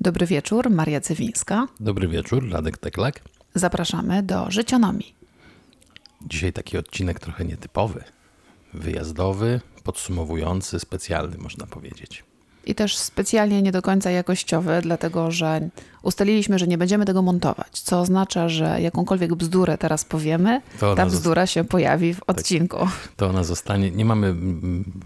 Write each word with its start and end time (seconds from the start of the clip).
Dobry 0.00 0.26
wieczór, 0.26 0.70
Maria 0.70 1.00
Cywińska. 1.00 1.66
Dobry 1.80 2.08
wieczór, 2.08 2.50
Radek 2.50 2.78
Teklak. 2.78 3.20
Zapraszamy 3.54 4.22
do 4.22 4.50
Życionomii. 4.50 5.14
Dzisiaj 6.26 6.52
taki 6.52 6.78
odcinek 6.78 7.20
trochę 7.20 7.44
nietypowy. 7.44 8.04
Wyjazdowy, 8.74 9.60
podsumowujący, 9.84 10.80
specjalny 10.80 11.38
można 11.38 11.66
powiedzieć 11.66 12.24
i 12.66 12.74
też 12.74 12.96
specjalnie 12.96 13.62
nie 13.62 13.72
do 13.72 13.82
końca 13.82 14.10
jakościowy, 14.10 14.78
dlatego 14.82 15.30
że 15.30 15.68
ustaliliśmy, 16.02 16.58
że 16.58 16.66
nie 16.66 16.78
będziemy 16.78 17.04
tego 17.04 17.22
montować, 17.22 17.80
co 17.80 18.00
oznacza, 18.00 18.48
że 18.48 18.80
jakąkolwiek 18.80 19.34
bzdurę 19.34 19.78
teraz 19.78 20.04
powiemy, 20.04 20.60
ta 20.96 21.06
bzdura 21.06 21.46
się 21.46 21.64
pojawi 21.64 22.14
w 22.14 22.20
tak. 22.20 22.28
odcinku. 22.28 22.78
Tak, 22.78 23.12
to 23.16 23.28
ona 23.28 23.44
zostanie. 23.44 23.90
Nie 23.90 24.04
mamy 24.04 24.34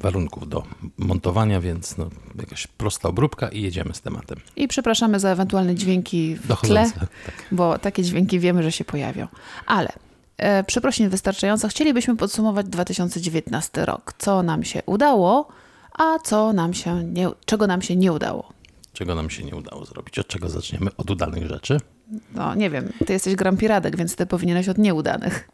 warunków 0.01 0.49
do 0.49 0.63
montowania, 0.99 1.61
więc 1.61 1.97
no, 1.97 2.11
jakaś 2.39 2.67
prosta 2.67 3.09
obróbka 3.09 3.49
i 3.49 3.63
jedziemy 3.63 3.95
z 3.95 4.01
tematem. 4.01 4.39
I 4.57 4.69
przepraszamy 4.69 5.21
za 5.21 5.31
ewentualne 5.31 5.75
dźwięki 5.75 6.35
w 6.35 6.47
Dochodzące, 6.47 6.93
tle, 6.93 7.07
tak. 7.27 7.35
bo 7.53 7.79
takie 7.79 8.03
dźwięki 8.03 8.41
wiemy, 8.41 8.63
że 8.63 8.73
się 8.73 8.85
pojawią. 8.85 9.27
Ale 9.67 9.93
e, 10.37 10.65
przeprosin 10.65 11.09
wystarczająco. 11.09 11.69
Chcielibyśmy 11.69 12.17
podsumować 12.17 12.67
2019 12.67 13.85
rok. 13.85 14.15
Co 14.19 14.43
nam 14.43 14.65
się 14.65 14.83
udało, 14.87 15.49
a 15.99 16.19
co 16.19 16.53
nam 16.53 16.75
się 16.75 17.05
nie, 17.05 17.29
czego 17.45 17.67
nam 17.67 17.83
się 17.83 17.97
nie 17.97 18.13
udało. 18.13 18.53
Czego 18.93 19.15
nam 19.15 19.31
się 19.31 19.45
nie 19.45 19.57
udało 19.57 19.85
zrobić? 19.85 20.19
Od 20.19 20.27
czego 20.27 20.49
zaczniemy? 20.49 20.91
Od 20.97 21.11
udanych 21.11 21.47
rzeczy? 21.47 21.81
No 22.35 22.55
nie 22.55 22.71
wiem, 22.71 22.93
ty 23.07 23.13
jesteś 23.13 23.35
Grampiradek, 23.35 23.97
więc 23.97 24.17
ty 24.17 24.27
powinieneś 24.27 24.69
od 24.69 24.79
nieudanych. 24.79 25.49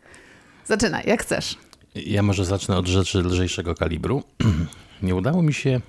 Zaczynaj, 0.65 1.05
jak 1.07 1.23
chcesz. 1.23 1.57
Ja 1.95 2.23
może 2.23 2.45
zacznę 2.45 2.77
od 2.77 2.87
rzeczy 2.87 3.19
lżejszego 3.19 3.75
kalibru. 3.75 4.23
nie 5.03 5.15
udało 5.15 5.43
mi 5.43 5.55
się 5.55 5.81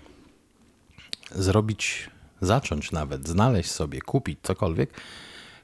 zrobić, 1.31 2.09
zacząć 2.41 2.91
nawet, 2.91 3.27
znaleźć 3.27 3.71
sobie, 3.71 4.01
kupić 4.01 4.39
cokolwiek 4.43 5.01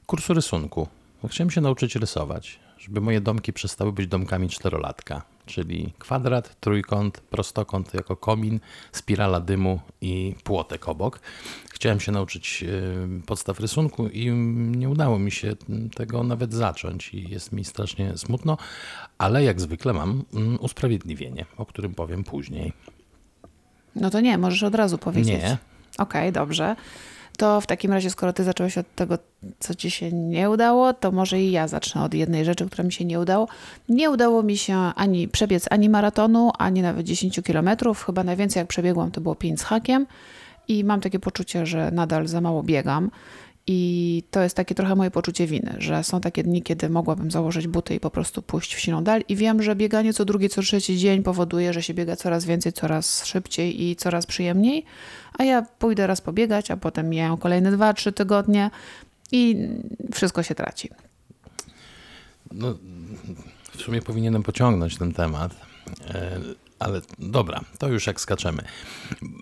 kursu 0.06 0.34
rysunku. 0.34 0.88
Chciałem 1.28 1.50
się 1.50 1.60
nauczyć 1.60 1.96
rysować, 1.96 2.60
żeby 2.78 3.00
moje 3.00 3.20
domki 3.20 3.52
przestały 3.52 3.92
być 3.92 4.06
domkami 4.06 4.48
czterolatka 4.48 5.22
czyli 5.46 5.92
kwadrat, 5.98 6.60
trójkąt, 6.60 7.20
prostokąt 7.20 7.94
jako 7.94 8.16
komin, 8.16 8.60
spirala 8.92 9.40
dymu 9.40 9.80
i 10.00 10.34
płotek 10.44 10.88
obok. 10.88 11.20
Chciałem 11.72 12.00
się 12.00 12.12
nauczyć 12.12 12.64
e, 12.64 13.26
podstaw 13.26 13.60
rysunku 13.60 14.08
i 14.08 14.30
nie 14.56 14.88
udało 14.88 15.18
mi 15.18 15.30
się 15.30 15.56
tego 15.94 16.22
nawet 16.22 16.54
zacząć 16.54 17.14
i 17.14 17.30
jest 17.30 17.52
mi 17.52 17.64
strasznie 17.64 18.18
smutno, 18.18 18.58
ale 19.18 19.44
jak 19.44 19.60
zwykle 19.60 19.92
mam 19.92 20.24
mm, 20.34 20.58
usprawiedliwienie, 20.60 21.44
o 21.56 21.66
którym 21.66 21.94
powiem 21.94 22.24
później. 22.24 22.72
No 23.96 24.10
to 24.10 24.20
nie, 24.20 24.38
możesz 24.38 24.62
od 24.62 24.74
razu 24.74 24.98
powiedzieć. 24.98 25.42
Nie. 25.42 25.58
Okej, 25.98 26.22
okay, 26.22 26.32
dobrze. 26.32 26.76
To 27.36 27.60
w 27.60 27.66
takim 27.66 27.92
razie, 27.92 28.10
skoro 28.10 28.32
ty 28.32 28.44
zacząłeś 28.44 28.78
od 28.78 28.94
tego, 28.94 29.18
co 29.58 29.74
ci 29.74 29.90
się 29.90 30.12
nie 30.12 30.50
udało, 30.50 30.94
to 30.94 31.12
może 31.12 31.40
i 31.40 31.50
ja 31.50 31.68
zacznę 31.68 32.02
od 32.02 32.14
jednej 32.14 32.44
rzeczy, 32.44 32.66
która 32.66 32.84
mi 32.84 32.92
się 32.92 33.04
nie 33.04 33.20
udało. 33.20 33.48
Nie 33.88 34.10
udało 34.10 34.42
mi 34.42 34.56
się 34.56 34.76
ani 34.76 35.28
przebiec 35.28 35.66
ani 35.70 35.88
maratonu, 35.88 36.50
ani 36.58 36.82
nawet 36.82 37.06
10 37.06 37.40
kilometrów. 37.44 38.04
Chyba 38.04 38.24
najwięcej 38.24 38.60
jak 38.60 38.68
przebiegłam 38.68 39.10
to 39.10 39.20
było 39.20 39.34
5 39.34 39.60
z 39.60 39.62
hakiem 39.62 40.06
i 40.68 40.84
mam 40.84 41.00
takie 41.00 41.18
poczucie, 41.18 41.66
że 41.66 41.90
nadal 41.90 42.26
za 42.26 42.40
mało 42.40 42.62
biegam. 42.62 43.10
I 43.68 44.22
to 44.30 44.40
jest 44.40 44.56
takie 44.56 44.74
trochę 44.74 44.94
moje 44.94 45.10
poczucie 45.10 45.46
winy, 45.46 45.74
że 45.78 46.04
są 46.04 46.20
takie 46.20 46.42
dni, 46.42 46.62
kiedy 46.62 46.88
mogłabym 46.88 47.30
założyć 47.30 47.66
buty 47.66 47.94
i 47.94 48.00
po 48.00 48.10
prostu 48.10 48.42
pójść 48.42 48.74
w 48.74 48.80
siną 48.80 49.04
dal. 49.04 49.22
I 49.28 49.36
wiem, 49.36 49.62
że 49.62 49.76
bieganie 49.76 50.12
co 50.12 50.24
drugi, 50.24 50.48
co 50.48 50.62
trzeci 50.62 50.98
dzień 50.98 51.22
powoduje, 51.22 51.72
że 51.72 51.82
się 51.82 51.94
biega 51.94 52.16
coraz 52.16 52.44
więcej, 52.44 52.72
coraz 52.72 53.26
szybciej 53.26 53.84
i 53.84 53.96
coraz 53.96 54.26
przyjemniej. 54.26 54.84
A 55.38 55.44
ja 55.44 55.62
pójdę 55.62 56.06
raz 56.06 56.20
pobiegać, 56.20 56.70
a 56.70 56.76
potem 56.76 57.08
mijają 57.08 57.36
kolejne 57.36 57.72
dwa, 57.72 57.94
trzy 57.94 58.12
tygodnie 58.12 58.70
i 59.32 59.68
wszystko 60.12 60.42
się 60.42 60.54
traci. 60.54 60.90
No, 62.52 62.74
w 63.76 63.82
sumie 63.82 64.02
powinienem 64.02 64.42
pociągnąć 64.42 64.98
ten 64.98 65.12
temat. 65.12 65.56
Ale 66.78 67.00
dobra, 67.18 67.60
to 67.78 67.88
już 67.88 68.06
jak 68.06 68.20
skaczemy. 68.20 68.62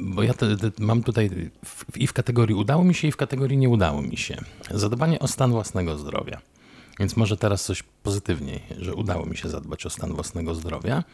Bo 0.01 0.23
ja 0.23 0.35
te, 0.35 0.57
te, 0.57 0.71
mam 0.79 1.03
tutaj 1.03 1.51
w, 1.65 1.97
i 1.97 2.07
w 2.07 2.13
kategorii 2.13 2.55
udało 2.55 2.85
mi 2.85 2.95
się, 2.95 3.09
i 3.09 3.13
w 3.13 3.17
kategorii 3.17 3.59
nie 3.59 3.69
udało 3.69 4.03
mi 4.03 4.17
się. 4.17 4.37
Zadbanie 4.71 5.19
o 5.19 5.29
stan 5.29 5.51
własnego 5.51 5.99
zdrowia. 5.99 6.41
Więc 6.99 7.17
może 7.17 7.37
teraz 7.37 7.65
coś 7.65 7.83
pozytywniej, 7.83 8.61
że 8.79 8.95
udało 8.95 9.27
mi 9.27 9.37
się 9.37 9.49
zadbać 9.49 9.87
o 9.87 9.91
stan 9.91 10.13
własnego 10.15 10.55
zdrowia. 10.55 11.05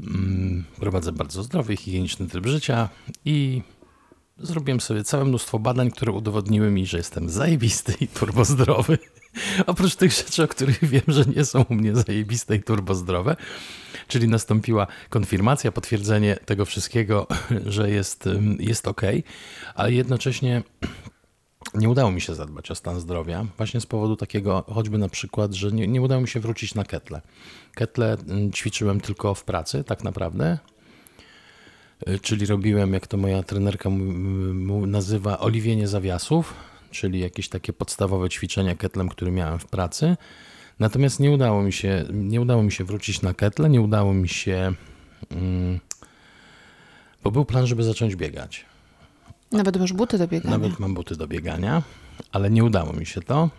Mm, 0.00 0.64
prowadzę 0.80 1.12
bardzo 1.12 1.42
zdrowy, 1.42 1.76
higieniczny 1.76 2.26
tryb 2.26 2.46
życia 2.46 2.88
i 3.24 3.62
zrobiłem 4.38 4.80
sobie 4.80 5.04
całe 5.04 5.24
mnóstwo 5.24 5.58
badań, 5.58 5.90
które 5.90 6.12
udowodniły 6.12 6.70
mi, 6.70 6.86
że 6.86 6.96
jestem 6.96 7.30
zajebisty 7.30 7.94
i 8.00 8.08
turbozdrowy. 8.08 8.98
Oprócz 9.66 9.96
tych 9.96 10.12
rzeczy, 10.12 10.42
o 10.42 10.48
których 10.48 10.84
wiem, 10.84 11.02
że 11.08 11.24
nie 11.36 11.44
są 11.44 11.62
u 11.62 11.74
mnie 11.74 11.94
zajebiste 11.96 12.56
i 12.56 12.62
turbozdrowe, 12.62 13.36
czyli 14.08 14.28
nastąpiła 14.28 14.86
konfirmacja, 15.08 15.72
potwierdzenie 15.72 16.36
tego 16.36 16.64
wszystkiego, 16.64 17.26
że 17.66 17.90
jest, 17.90 18.28
jest 18.58 18.88
ok, 18.88 19.02
ale 19.74 19.92
jednocześnie 19.92 20.62
nie 21.74 21.88
udało 21.88 22.10
mi 22.10 22.20
się 22.20 22.34
zadbać 22.34 22.70
o 22.70 22.74
stan 22.74 23.00
zdrowia, 23.00 23.46
właśnie 23.56 23.80
z 23.80 23.86
powodu 23.86 24.16
takiego, 24.16 24.64
choćby 24.68 24.98
na 24.98 25.08
przykład, 25.08 25.54
że 25.54 25.72
nie, 25.72 25.86
nie 25.86 26.02
udało 26.02 26.20
mi 26.20 26.28
się 26.28 26.40
wrócić 26.40 26.74
na 26.74 26.84
ketle. 26.84 27.20
Ketle 27.74 28.16
ćwiczyłem 28.54 29.00
tylko 29.00 29.34
w 29.34 29.44
pracy, 29.44 29.84
tak 29.84 30.04
naprawdę, 30.04 30.58
e, 32.06 32.18
czyli 32.18 32.46
robiłem, 32.46 32.92
jak 32.92 33.06
to 33.06 33.16
moja 33.16 33.42
trenerka 33.42 33.90
nazywa, 34.86 35.38
oliwienie 35.38 35.88
zawiasów, 35.88 36.54
czyli 36.90 37.20
jakieś 37.20 37.48
takie 37.48 37.72
podstawowe 37.72 38.28
ćwiczenia 38.28 38.74
ketlem, 38.74 39.08
które 39.08 39.30
miałem 39.30 39.58
w 39.58 39.66
pracy. 39.66 40.16
Natomiast 40.78 41.20
nie 41.20 41.30
udało 41.30 41.62
mi 41.62 41.72
się, 41.72 42.04
nie 42.12 42.40
udało 42.40 42.62
mi 42.62 42.72
się 42.72 42.84
wrócić 42.84 43.22
na 43.22 43.34
ketle, 43.34 43.70
nie 43.70 43.80
udało 43.80 44.14
mi 44.14 44.28
się, 44.28 44.72
mm, 45.30 45.80
bo 47.22 47.30
był 47.30 47.44
plan, 47.44 47.66
żeby 47.66 47.84
zacząć 47.84 48.16
biegać. 48.16 48.64
Nawet 49.52 49.76
masz 49.76 49.92
buty 49.92 50.18
do 50.18 50.28
biegania. 50.28 50.58
Nawet 50.58 50.78
mam 50.78 50.94
buty 50.94 51.16
do 51.16 51.26
biegania, 51.28 51.82
ale 52.32 52.50
nie 52.50 52.64
udało 52.64 52.92
mi 52.92 53.06
się 53.06 53.20
to. 53.20 53.50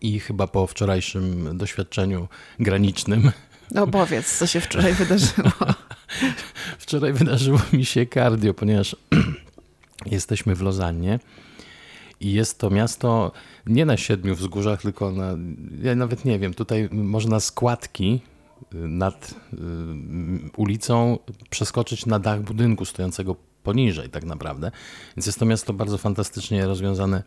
I 0.00 0.20
chyba 0.20 0.46
po 0.46 0.66
wczorajszym 0.66 1.58
doświadczeniu 1.58 2.28
granicznym. 2.60 3.32
No 3.70 3.86
powiedz, 3.86 4.38
co 4.38 4.46
się 4.46 4.60
wczoraj 4.60 4.92
wydarzyło. 5.04 5.50
wczoraj 6.78 7.12
wydarzyło 7.12 7.60
mi 7.72 7.84
się 7.84 8.06
cardio, 8.06 8.54
ponieważ 8.54 8.96
jesteśmy 10.06 10.54
w 10.54 10.62
Lozannie 10.62 11.18
i 12.20 12.32
jest 12.32 12.58
to 12.58 12.70
miasto 12.70 13.32
nie 13.66 13.86
na 13.86 13.96
siedmiu 13.96 14.34
wzgórzach, 14.34 14.82
tylko 14.82 15.12
na, 15.12 15.36
ja 15.82 15.94
nawet 15.94 16.24
nie 16.24 16.38
wiem, 16.38 16.54
tutaj 16.54 16.88
można 16.92 17.40
składki 17.40 18.20
y, 18.74 18.76
nad 18.76 19.30
y, 19.30 19.56
ulicą 20.56 21.18
przeskoczyć 21.50 22.06
na 22.06 22.18
dach 22.18 22.42
budynku 22.42 22.84
stojącego 22.84 23.36
poniżej 23.62 24.08
tak 24.08 24.24
naprawdę. 24.24 24.70
Więc 25.16 25.26
jest 25.26 25.38
to 25.38 25.46
miasto 25.46 25.72
bardzo 25.72 25.98
fantastycznie 25.98 26.66
rozwiązane 26.66 27.22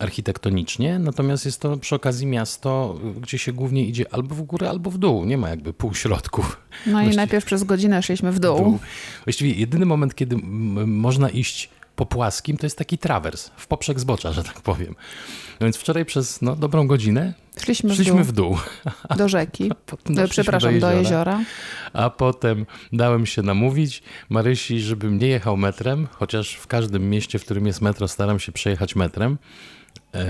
architektonicznie, 0.00 0.98
natomiast 0.98 1.44
jest 1.44 1.60
to 1.60 1.76
przy 1.76 1.94
okazji 1.94 2.26
miasto, 2.26 3.00
gdzie 3.20 3.38
się 3.38 3.52
głównie 3.52 3.84
idzie 3.86 4.14
albo 4.14 4.34
w 4.34 4.42
górę, 4.42 4.70
albo 4.70 4.90
w 4.90 4.98
dół. 4.98 5.24
Nie 5.24 5.38
ma 5.38 5.50
jakby 5.50 5.72
półśrodków. 5.72 6.60
No 6.86 6.92
Właściwie, 6.92 7.14
i 7.14 7.16
najpierw 7.16 7.44
przez 7.44 7.64
godzinę 7.64 8.02
szliśmy 8.02 8.32
w 8.32 8.38
dół. 8.38 8.56
w 8.56 8.60
dół. 8.60 8.78
Właściwie 9.24 9.52
jedyny 9.52 9.86
moment, 9.86 10.14
kiedy 10.14 10.36
można 10.86 11.30
iść 11.30 11.70
po 11.96 12.06
płaskim 12.06 12.56
to 12.56 12.66
jest 12.66 12.78
taki 12.78 12.98
trawers, 12.98 13.50
w 13.56 13.66
poprzek 13.66 14.00
zbocza, 14.00 14.32
że 14.32 14.44
tak 14.44 14.60
powiem. 14.60 14.94
No 15.60 15.64
więc 15.66 15.76
wczoraj 15.76 16.04
przez 16.04 16.42
no, 16.42 16.56
dobrą 16.56 16.86
godzinę 16.86 17.34
szliśmy, 17.60 17.94
szliśmy 17.94 18.24
w, 18.24 18.32
dół. 18.32 18.54
w 18.54 18.60
dół. 19.12 19.16
Do 19.18 19.28
rzeki. 19.28 19.70
No, 20.08 20.28
przepraszam, 20.28 20.80
do 20.80 20.92
jeziora. 20.92 20.92
do 20.92 20.98
jeziora. 20.98 21.40
A 21.92 22.10
potem 22.10 22.66
dałem 22.92 23.26
się 23.26 23.42
namówić 23.42 24.02
Marysi, 24.28 24.80
żebym 24.80 25.18
nie 25.18 25.26
jechał 25.28 25.56
metrem, 25.56 26.08
chociaż 26.12 26.54
w 26.54 26.66
każdym 26.66 27.10
mieście, 27.10 27.38
w 27.38 27.44
którym 27.44 27.66
jest 27.66 27.80
metro, 27.80 28.08
staram 28.08 28.38
się 28.38 28.52
przejechać 28.52 28.96
metrem. 28.96 29.38
E, 30.14 30.24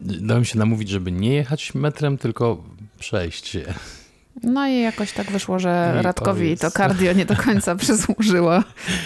dałem 0.00 0.44
się 0.44 0.58
namówić, 0.58 0.88
żeby 0.88 1.12
nie 1.12 1.34
jechać 1.34 1.74
metrem, 1.74 2.18
tylko 2.18 2.64
przejść 2.98 3.46
się. 3.46 3.74
No 4.42 4.68
i 4.68 4.80
jakoś 4.80 5.12
tak 5.12 5.30
wyszło, 5.30 5.58
że 5.58 5.96
I 6.00 6.02
Radkowi 6.02 6.40
powiedz. 6.40 6.60
to 6.60 6.70
cardio 6.70 7.12
nie 7.12 7.26
do 7.26 7.36
końca 7.36 7.74
przysłużyło. 7.84 8.52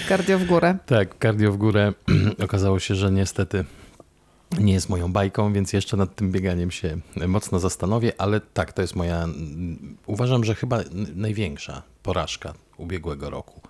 Cardio 0.08 0.38
w 0.38 0.44
górę. 0.44 0.76
Tak, 0.86 1.08
cardio 1.22 1.52
w 1.52 1.56
górę. 1.56 1.92
Okazało 2.44 2.78
się, 2.78 2.94
że 2.94 3.10
niestety 3.10 3.64
nie 4.58 4.72
jest 4.72 4.88
moją 4.88 5.12
bajką, 5.12 5.52
więc 5.52 5.72
jeszcze 5.72 5.96
nad 5.96 6.14
tym 6.14 6.32
bieganiem 6.32 6.70
się 6.70 6.98
mocno 7.28 7.58
zastanowię, 7.58 8.12
ale 8.18 8.40
tak, 8.40 8.72
to 8.72 8.82
jest 8.82 8.96
moja, 8.96 9.26
uważam, 10.06 10.44
że 10.44 10.54
chyba 10.54 10.80
największa 11.14 11.82
porażka 12.02 12.54
ubiegłego 12.76 13.30
roku. 13.30 13.60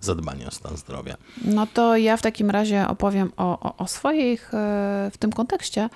Zadbanie 0.00 0.46
o 0.46 0.50
stan 0.50 0.76
zdrowia. 0.76 1.16
No 1.44 1.66
to 1.66 1.96
ja 1.96 2.16
w 2.16 2.22
takim 2.22 2.50
razie 2.50 2.88
opowiem 2.88 3.32
o, 3.36 3.60
o, 3.60 3.76
o 3.76 3.86
swoich 3.86 4.54
e, 4.54 5.10
w 5.12 5.18
tym 5.18 5.32
kontekście, 5.32 5.88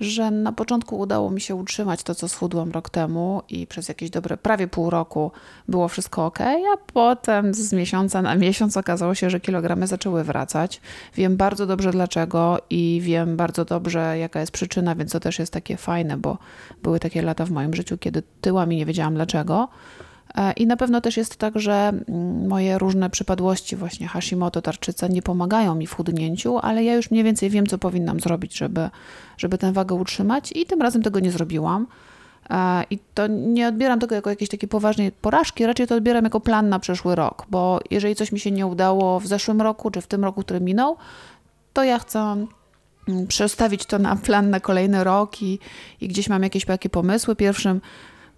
że 0.00 0.30
na 0.30 0.52
początku 0.52 0.98
udało 0.98 1.30
mi 1.30 1.40
się 1.40 1.54
utrzymać 1.54 2.02
to, 2.02 2.14
co 2.14 2.28
schudłam 2.28 2.70
rok 2.70 2.90
temu 2.90 3.42
i 3.48 3.66
przez 3.66 3.88
jakieś 3.88 4.10
dobre 4.10 4.36
prawie 4.36 4.68
pół 4.68 4.90
roku 4.90 5.32
było 5.68 5.88
wszystko 5.88 6.26
ok, 6.26 6.40
a 6.40 6.76
potem 6.92 7.54
z 7.54 7.72
miesiąca 7.72 8.22
na 8.22 8.34
miesiąc 8.34 8.76
okazało 8.76 9.14
się, 9.14 9.30
że 9.30 9.40
kilogramy 9.40 9.86
zaczęły 9.86 10.24
wracać. 10.24 10.80
Wiem 11.14 11.36
bardzo 11.36 11.66
dobrze 11.66 11.90
dlaczego 11.90 12.58
i 12.70 13.00
wiem 13.02 13.36
bardzo 13.36 13.64
dobrze, 13.64 14.18
jaka 14.18 14.40
jest 14.40 14.52
przyczyna, 14.52 14.94
więc 14.94 15.12
to 15.12 15.20
też 15.20 15.38
jest 15.38 15.52
takie 15.52 15.76
fajne, 15.76 16.16
bo 16.16 16.38
były 16.82 17.00
takie 17.00 17.22
lata 17.22 17.44
w 17.44 17.50
moim 17.50 17.74
życiu, 17.74 17.98
kiedy 17.98 18.22
tyłami 18.40 18.76
nie 18.76 18.86
wiedziałam 18.86 19.14
dlaczego. 19.14 19.68
E, 20.34 20.52
I 20.52 20.66
na 20.66 20.76
pewno 20.76 21.00
też 21.00 21.16
jest 21.16 21.36
tak, 21.36 21.60
że 21.60 21.72
mm, 21.72 22.48
moje 22.48 22.78
różne 22.78 23.10
przypadłości, 23.10 23.76
właśnie 23.76 24.08
Hashimoto, 24.08 24.62
tarczyca, 24.62 25.06
nie 25.08 25.22
pomagają 25.22 25.74
mi 25.74 25.86
w 25.86 25.94
chudnięciu, 25.94 26.58
ale 26.58 26.84
ja 26.84 26.94
już 26.94 27.10
mniej 27.10 27.24
więcej 27.24 27.50
wiem, 27.50 27.66
co 27.66 27.78
powinnam 27.78 28.20
zrobić, 28.20 28.58
żeby, 28.58 28.90
żeby 29.38 29.58
tę 29.58 29.72
wagę 29.72 29.94
utrzymać 29.94 30.52
i 30.52 30.66
tym 30.66 30.82
razem 30.82 31.02
tego 31.02 31.20
nie 31.20 31.32
zrobiłam. 31.32 31.86
E, 32.50 32.84
I 32.90 32.98
to 33.14 33.26
nie 33.26 33.68
odbieram 33.68 34.00
tego 34.00 34.14
jako 34.14 34.30
jakiejś 34.30 34.50
takiej 34.50 34.68
poważnej 34.68 35.12
porażki, 35.12 35.66
raczej 35.66 35.86
to 35.86 35.94
odbieram 35.94 36.24
jako 36.24 36.40
plan 36.40 36.68
na 36.68 36.78
przyszły 36.78 37.14
rok, 37.14 37.46
bo 37.50 37.80
jeżeli 37.90 38.14
coś 38.14 38.32
mi 38.32 38.40
się 38.40 38.50
nie 38.50 38.66
udało 38.66 39.20
w 39.20 39.26
zeszłym 39.26 39.62
roku, 39.62 39.90
czy 39.90 40.00
w 40.00 40.06
tym 40.06 40.24
roku, 40.24 40.42
który 40.42 40.60
minął, 40.60 40.96
to 41.72 41.84
ja 41.84 41.98
chcę 41.98 42.46
mm, 43.08 43.26
przestawić 43.26 43.86
to 43.86 43.98
na 43.98 44.16
plan 44.16 44.50
na 44.50 44.60
kolejny 44.60 45.04
rok 45.04 45.42
i, 45.42 45.58
i 46.00 46.08
gdzieś 46.08 46.28
mam 46.28 46.42
jakieś 46.42 46.64
takie 46.64 46.88
pomysły. 46.88 47.36
Pierwszym 47.36 47.80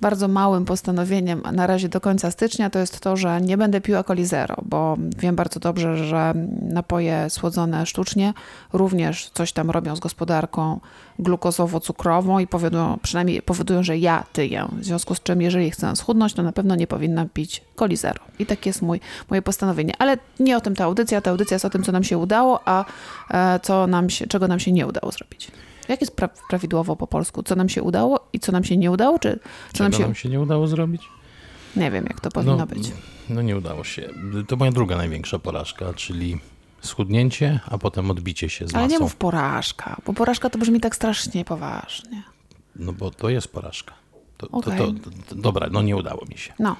bardzo 0.00 0.28
małym 0.28 0.64
postanowieniem 0.64 1.42
na 1.52 1.66
razie 1.66 1.88
do 1.88 2.00
końca 2.00 2.30
stycznia 2.30 2.70
to 2.70 2.78
jest 2.78 3.00
to, 3.00 3.16
że 3.16 3.40
nie 3.40 3.56
będę 3.56 3.80
piła 3.80 4.04
coli 4.04 4.26
zero, 4.26 4.56
bo 4.62 4.96
wiem 5.18 5.36
bardzo 5.36 5.60
dobrze, 5.60 5.96
że 5.96 6.34
napoje 6.62 7.30
słodzone 7.30 7.86
sztucznie 7.86 8.34
również 8.72 9.30
coś 9.34 9.52
tam 9.52 9.70
robią 9.70 9.96
z 9.96 10.00
gospodarką 10.00 10.80
glukozowo-cukrową 11.18 12.42
i 12.42 12.46
powodują, 12.46 12.98
przynajmniej 13.02 13.42
powodują, 13.42 13.82
że 13.82 13.98
ja 13.98 14.24
tyję. 14.32 14.68
W 14.72 14.84
związku 14.84 15.14
z 15.14 15.20
czym, 15.22 15.42
jeżeli 15.42 15.70
chcę 15.70 15.96
schudnąć, 15.96 16.34
to 16.34 16.42
na 16.42 16.52
pewno 16.52 16.74
nie 16.74 16.86
powinnam 16.86 17.28
pić 17.28 17.62
coli 17.76 17.96
zero. 17.96 18.20
I 18.38 18.46
takie 18.46 18.70
jest 18.70 18.82
mój, 18.82 19.00
moje 19.30 19.42
postanowienie. 19.42 19.94
Ale 19.98 20.18
nie 20.40 20.56
o 20.56 20.60
tym 20.60 20.76
ta 20.76 20.84
audycja. 20.84 21.20
Ta 21.20 21.30
audycja 21.30 21.54
jest 21.54 21.64
o 21.64 21.70
tym, 21.70 21.82
co 21.82 21.92
nam 21.92 22.04
się 22.04 22.18
udało, 22.18 22.60
a 22.64 22.84
e, 23.30 23.60
co 23.60 23.86
nam 23.86 24.10
się, 24.10 24.26
czego 24.26 24.48
nam 24.48 24.60
się 24.60 24.72
nie 24.72 24.86
udało 24.86 25.12
zrobić. 25.12 25.50
Jak 25.90 26.00
jest 26.00 26.16
pra 26.16 26.28
prawidłowo 26.48 26.96
po 26.96 27.06
polsku? 27.06 27.42
Co 27.42 27.56
nam 27.56 27.68
się 27.68 27.82
udało 27.82 28.28
i 28.32 28.40
co 28.40 28.52
nam 28.52 28.64
się 28.64 28.76
nie 28.76 28.90
udało? 28.90 29.18
Czy 29.18 29.38
co 29.72 29.84
nam 29.84 29.92
się... 29.92 30.02
nam 30.02 30.14
się 30.14 30.28
nie 30.28 30.40
udało 30.40 30.66
zrobić? 30.66 31.02
Nie 31.76 31.90
wiem, 31.90 32.04
jak 32.08 32.20
to 32.20 32.30
powinno 32.30 32.56
no, 32.56 32.66
być. 32.66 32.92
No 33.28 33.42
nie 33.42 33.56
udało 33.56 33.84
się. 33.84 34.10
To 34.48 34.56
moja 34.56 34.72
druga 34.72 34.96
największa 34.96 35.38
porażka, 35.38 35.94
czyli 35.94 36.38
schudnięcie, 36.80 37.60
a 37.66 37.78
potem 37.78 38.10
odbicie 38.10 38.48
się 38.48 38.68
z 38.68 38.72
masą. 38.72 38.78
Ale 38.78 38.88
nie 38.88 38.98
mów 38.98 39.16
porażka, 39.16 40.00
bo 40.06 40.12
porażka 40.12 40.50
to 40.50 40.58
brzmi 40.58 40.80
tak 40.80 40.96
strasznie 40.96 41.44
poważnie. 41.44 42.22
No 42.76 42.92
bo 42.92 43.10
to 43.10 43.28
jest 43.28 43.48
porażka. 43.48 43.94
To, 44.36 44.48
okay. 44.48 44.78
to, 44.78 44.86
to, 44.86 45.10
to 45.28 45.34
dobra, 45.34 45.68
no 45.72 45.82
nie 45.82 45.96
udało 45.96 46.24
mi 46.30 46.38
się. 46.38 46.52
No. 46.58 46.76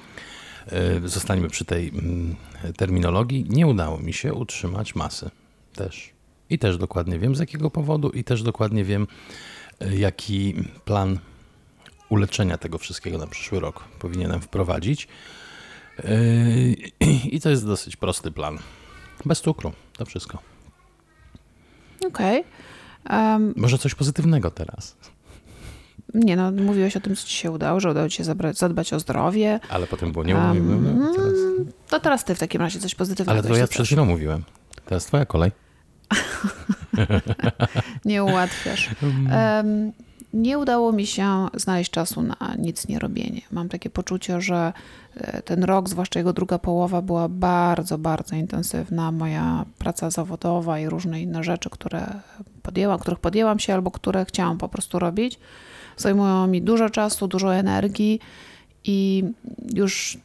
E, 0.67 1.07
zostańmy 1.07 1.49
przy 1.49 1.65
tej 1.65 1.89
mm, 1.89 2.35
terminologii. 2.77 3.45
Nie 3.49 3.67
udało 3.67 3.97
mi 3.97 4.13
się 4.13 4.33
utrzymać 4.33 4.95
masy 4.95 5.29
też. 5.75 6.13
I 6.51 6.59
też 6.59 6.77
dokładnie 6.77 7.19
wiem 7.19 7.35
z 7.35 7.39
jakiego 7.39 7.69
powodu, 7.69 8.09
i 8.09 8.23
też 8.23 8.43
dokładnie 8.43 8.83
wiem, 8.83 9.07
e, 9.79 9.95
jaki 9.95 10.53
plan 10.85 11.19
uleczenia 12.09 12.57
tego 12.57 12.77
wszystkiego 12.77 13.17
na 13.17 13.27
przyszły 13.27 13.59
rok 13.59 13.83
powinienem 13.99 14.41
wprowadzić. 14.41 15.07
E, 15.99 16.03
I 17.35 17.41
to 17.41 17.49
jest 17.49 17.65
dosyć 17.65 17.95
prosty 17.95 18.31
plan. 18.31 18.57
Bez 19.25 19.41
cukru, 19.41 19.71
to 19.97 20.05
wszystko. 20.05 20.37
Okej. 22.07 22.43
Okay. 23.05 23.33
Um, 23.33 23.53
Może 23.57 23.77
coś 23.77 23.95
pozytywnego 23.95 24.51
teraz. 24.51 24.95
Nie 26.13 26.35
no, 26.35 26.51
mówiłeś 26.51 26.97
o 26.97 26.99
tym, 26.99 27.15
co 27.15 27.27
ci 27.27 27.33
się 27.33 27.51
udało, 27.51 27.79
że 27.79 27.91
udało 27.91 28.09
ci 28.09 28.17
się 28.17 28.23
zabrać, 28.23 28.57
zadbać 28.57 28.93
o 28.93 28.99
zdrowie. 28.99 29.59
Ale 29.69 29.87
potem 29.87 30.11
było 30.11 30.25
nie 30.25 30.35
um, 30.35 31.07
teraz... 31.15 31.33
To 31.89 31.99
teraz 31.99 32.25
ty 32.25 32.35
w 32.35 32.39
takim 32.39 32.61
razie 32.61 32.79
coś 32.79 32.95
pozytywnego. 32.95 33.39
Ale 33.39 33.49
to 33.49 33.55
ja 33.55 33.67
przed 33.67 33.85
chwilą 33.85 34.05
mówiłem. 34.05 34.43
Teraz 34.85 35.05
twoja 35.05 35.25
kolej. 35.25 35.51
nie 38.05 38.23
ułatwiasz. 38.23 38.89
Um, 39.03 39.91
nie 40.33 40.59
udało 40.59 40.91
mi 40.91 41.07
się 41.07 41.47
znaleźć 41.53 41.91
czasu 41.91 42.21
na 42.21 42.55
nic 42.57 42.87
nie 42.87 42.99
robienie. 42.99 43.41
Mam 43.51 43.69
takie 43.69 43.89
poczucie, 43.89 44.41
że 44.41 44.73
e, 45.15 45.41
ten 45.41 45.63
rok, 45.63 45.89
zwłaszcza 45.89 46.19
jego 46.19 46.33
druga 46.33 46.59
połowa, 46.59 47.01
była 47.01 47.29
bardzo, 47.29 47.97
bardzo 47.97 48.35
intensywna. 48.35 49.11
Moja 49.11 49.65
praca 49.77 50.09
zawodowa 50.09 50.79
i 50.79 50.89
różne 50.89 51.21
inne 51.21 51.43
rzeczy, 51.43 51.69
które 51.69 52.05
podjęłam, 52.61 52.99
których 52.99 53.19
podjęłam 53.19 53.59
się 53.59 53.73
albo 53.73 53.91
które 53.91 54.25
chciałam 54.25 54.57
po 54.57 54.69
prostu 54.69 54.99
robić, 54.99 55.39
zajmują 55.97 56.47
mi 56.47 56.61
dużo 56.61 56.89
czasu, 56.89 57.27
dużo 57.27 57.55
energii. 57.55 58.19
I 58.83 59.23
już 59.73 60.17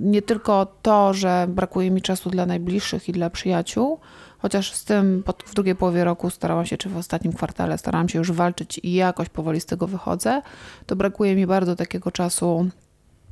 nie 0.00 0.22
tylko 0.22 0.66
to, 0.82 1.14
że 1.14 1.46
brakuje 1.48 1.90
mi 1.90 2.02
czasu 2.02 2.30
dla 2.30 2.46
najbliższych 2.46 3.08
i 3.08 3.12
dla 3.12 3.30
przyjaciół, 3.30 3.98
Chociaż 4.38 4.72
z 4.72 4.84
tym 4.84 5.22
w 5.46 5.54
drugiej 5.54 5.74
połowie 5.74 6.04
roku 6.04 6.30
starałam 6.30 6.66
się, 6.66 6.76
czy 6.76 6.88
w 6.88 6.96
ostatnim 6.96 7.32
kwartale 7.32 7.78
starałam 7.78 8.08
się 8.08 8.18
już 8.18 8.32
walczyć 8.32 8.80
i 8.82 8.92
jakoś 8.92 9.28
powoli 9.28 9.60
z 9.60 9.66
tego 9.66 9.86
wychodzę, 9.86 10.42
to 10.86 10.96
brakuje 10.96 11.36
mi 11.36 11.46
bardzo 11.46 11.76
takiego 11.76 12.10
czasu 12.10 12.68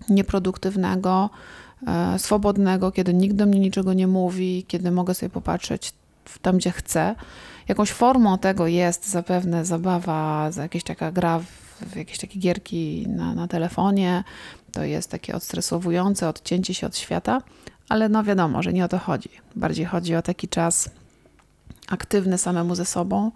nieproduktywnego, 0.08 1.30
e, 1.86 2.18
swobodnego, 2.18 2.92
kiedy 2.92 3.14
nikt 3.14 3.36
do 3.36 3.46
mnie 3.46 3.60
niczego 3.60 3.92
nie 3.92 4.06
mówi, 4.06 4.64
kiedy 4.68 4.90
mogę 4.90 5.14
sobie 5.14 5.30
popatrzeć 5.30 5.92
tam, 6.42 6.56
gdzie 6.56 6.70
chcę. 6.70 7.14
Jakąś 7.68 7.90
formą 7.90 8.38
tego 8.38 8.66
jest 8.66 9.08
zapewne 9.08 9.64
zabawa, 9.64 10.50
jakaś 10.56 10.84
taka 10.84 11.12
gra 11.12 11.38
w 11.38 11.96
jakieś 11.96 12.18
takie 12.18 12.38
gierki 12.38 13.06
na, 13.08 13.34
na 13.34 13.48
telefonie. 13.48 14.24
To 14.72 14.84
jest 14.84 15.10
takie 15.10 15.34
odstresowujące, 15.34 16.28
odcięcie 16.28 16.74
się 16.74 16.86
od 16.86 16.96
świata, 16.96 17.42
ale 17.88 18.08
no 18.08 18.24
wiadomo, 18.24 18.62
że 18.62 18.72
nie 18.72 18.84
o 18.84 18.88
to 18.88 18.98
chodzi. 18.98 19.28
Bardziej 19.56 19.84
chodzi 19.86 20.14
o 20.14 20.22
taki 20.22 20.48
czas 20.48 20.90
aktywny 21.88 22.38
samemu 22.38 22.74
ze 22.74 22.84
sobą. 22.84 23.30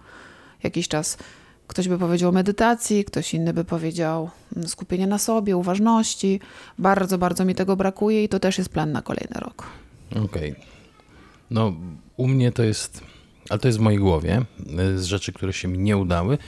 Jakiś 0.63 0.89
czas 0.89 1.19
ktoś 1.67 1.89
by 1.89 1.99
powiedział 1.99 2.33
medytacji, 2.33 3.05
ktoś 3.05 3.35
inny 3.35 3.53
by 3.53 3.65
powiedział 3.65 4.31
skupienie 4.67 5.07
na 5.07 5.19
sobie, 5.19 5.57
uważności. 5.57 6.41
Bardzo, 6.79 7.19
bardzo 7.19 7.45
mi 7.45 7.55
tego 7.55 7.77
brakuje 7.77 8.25
i 8.25 8.29
to 8.29 8.41
też 8.41 8.59
jest 8.59 8.71
plan 8.71 8.93
na 8.93 9.03
kolejny 9.03 9.41
rok. 9.41 9.67
Okej. 10.11 10.53
Okay. 10.53 10.65
No, 11.51 11.73
u 12.17 12.29
mnie 12.29 12.53
to 12.53 12.63
jest, 12.63 13.03
ale 13.51 13.59
to 13.59 13.69
jest 13.69 13.79
w 13.79 13.81
mojej 13.81 14.01
głowie, 14.01 14.45
z 14.97 15.05
rzeczy, 15.05 15.33
które 15.33 15.53
się 15.53 15.69
mi 15.69 15.79
nie 15.79 15.97
udały. 15.97 16.39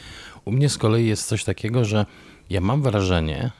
U 0.44 0.52
mnie 0.52 0.68
z 0.68 0.78
kolei 0.78 1.06
jest 1.06 1.26
coś 1.26 1.44
takiego, 1.44 1.84
że 1.84 2.06
ja 2.50 2.60
mam 2.60 2.82
wrażenie, 2.82 3.50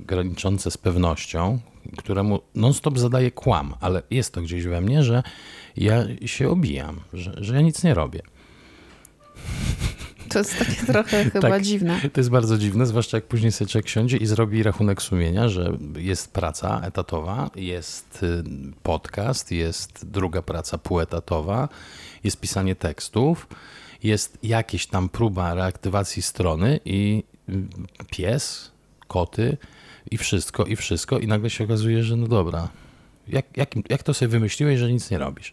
graniczące 0.00 0.70
z 0.70 0.76
pewnością, 0.76 1.58
któremu 1.98 2.40
non-stop 2.54 2.98
zadaje 2.98 3.30
kłam, 3.30 3.74
ale 3.80 4.02
jest 4.10 4.34
to 4.34 4.42
gdzieś 4.42 4.64
we 4.64 4.80
mnie, 4.80 5.02
że 5.02 5.22
ja 5.76 6.04
się 6.26 6.48
obijam, 6.48 7.00
że, 7.12 7.34
że 7.36 7.54
ja 7.54 7.60
nic 7.60 7.84
nie 7.84 7.94
robię. 7.94 8.22
To 10.32 10.38
jest 10.38 10.58
takie 10.58 10.86
trochę 10.86 11.24
chyba 11.30 11.48
tak, 11.48 11.62
dziwne. 11.62 12.00
To 12.12 12.20
jest 12.20 12.30
bardzo 12.30 12.58
dziwne, 12.58 12.86
zwłaszcza 12.86 13.16
jak 13.16 13.24
później 13.24 13.52
sobie 13.52 13.68
człowiek 13.68 13.88
siądzie 13.88 14.16
i 14.16 14.26
zrobi 14.26 14.62
rachunek 14.62 15.02
sumienia, 15.02 15.48
że 15.48 15.72
jest 15.96 16.32
praca 16.32 16.80
etatowa, 16.84 17.50
jest 17.56 18.22
y, 18.22 18.42
podcast, 18.82 19.50
jest 19.50 20.10
druga 20.10 20.42
praca 20.42 20.78
półetatowa, 20.78 21.68
jest 22.24 22.40
pisanie 22.40 22.74
tekstów, 22.74 23.46
jest 24.02 24.38
jakieś 24.42 24.86
tam 24.86 25.08
próba 25.08 25.54
reaktywacji 25.54 26.22
strony 26.22 26.80
i 26.84 27.24
y, 27.48 27.52
pies, 28.10 28.70
koty, 29.08 29.56
i 30.10 30.18
wszystko, 30.18 30.64
i 30.64 30.76
wszystko, 30.76 31.18
i 31.18 31.26
nagle 31.26 31.50
się 31.50 31.64
okazuje, 31.64 32.04
że 32.04 32.16
no 32.16 32.28
dobra, 32.28 32.68
jak, 33.28 33.56
jak, 33.56 33.90
jak 33.90 34.02
to 34.02 34.14
sobie 34.14 34.28
wymyśliłeś, 34.28 34.78
że 34.78 34.92
nic 34.92 35.10
nie 35.10 35.18
robisz? 35.18 35.52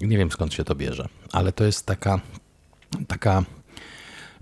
Nie 0.00 0.18
wiem 0.18 0.30
skąd 0.30 0.54
się 0.54 0.64
to 0.64 0.74
bierze, 0.74 1.08
ale 1.32 1.52
to 1.52 1.64
jest 1.64 1.86
taka, 1.86 2.20
taka 3.08 3.44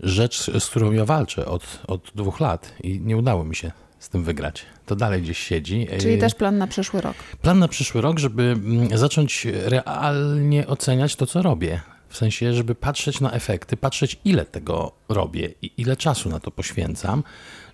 rzecz, 0.02 0.50
z 0.60 0.66
którą 0.66 0.92
ja 0.92 1.04
walczę 1.04 1.46
od, 1.46 1.82
od 1.86 2.12
dwóch 2.14 2.40
lat 2.40 2.74
i 2.82 3.00
nie 3.00 3.16
udało 3.16 3.44
mi 3.44 3.56
się 3.56 3.72
z 3.98 4.08
tym 4.08 4.24
wygrać. 4.24 4.66
To 4.86 4.96
dalej 4.96 5.22
gdzieś 5.22 5.38
siedzi. 5.38 5.86
Czyli 6.00 6.18
też 6.18 6.34
plan 6.34 6.58
na 6.58 6.66
przyszły 6.66 7.00
rok. 7.00 7.16
Plan 7.42 7.58
na 7.58 7.68
przyszły 7.68 8.00
rok, 8.00 8.18
żeby 8.18 8.42
mm, 8.42 8.98
zacząć 8.98 9.46
realnie 9.52 10.66
oceniać 10.66 11.16
to, 11.16 11.26
co 11.26 11.42
robię. 11.42 11.80
W 12.14 12.16
sensie, 12.16 12.54
żeby 12.54 12.74
patrzeć 12.74 13.20
na 13.20 13.32
efekty, 13.32 13.76
patrzeć 13.76 14.20
ile 14.24 14.44
tego 14.44 14.92
robię 15.08 15.54
i 15.62 15.70
ile 15.76 15.96
czasu 15.96 16.28
na 16.28 16.40
to 16.40 16.50
poświęcam, 16.50 17.22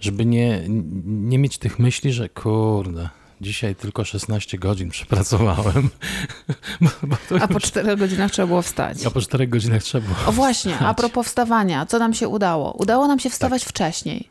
żeby 0.01 0.27
nie, 0.27 0.63
nie 1.07 1.39
mieć 1.39 1.59
tych 1.59 1.79
myśli, 1.79 2.13
że 2.13 2.29
kurde, 2.29 3.09
dzisiaj 3.41 3.75
tylko 3.75 4.05
16 4.05 4.59
godzin 4.59 4.91
przepracowałem. 4.97 5.89
a 7.41 7.49
po 7.49 7.61
4 7.61 7.97
godzinach 7.97 8.31
trzeba 8.31 8.47
było 8.47 8.63
wstać. 8.63 9.07
A 9.07 9.11
po 9.11 9.21
4 9.21 9.47
godzinach 9.47 9.83
trzeba 9.83 10.07
było 10.07 10.17
O 10.27 10.33
właśnie, 10.33 10.73
wstać. 10.73 10.89
a 10.89 10.95
propos 10.95 11.27
wstawania, 11.27 11.87
co 11.87 11.99
nam 11.99 12.15
się 12.15 12.29
udało? 12.29 12.73
Udało 12.73 13.07
nam 13.07 13.19
się 13.19 13.31
wstawać 13.31 13.63
tak. 13.63 13.71
wcześniej. 13.71 14.29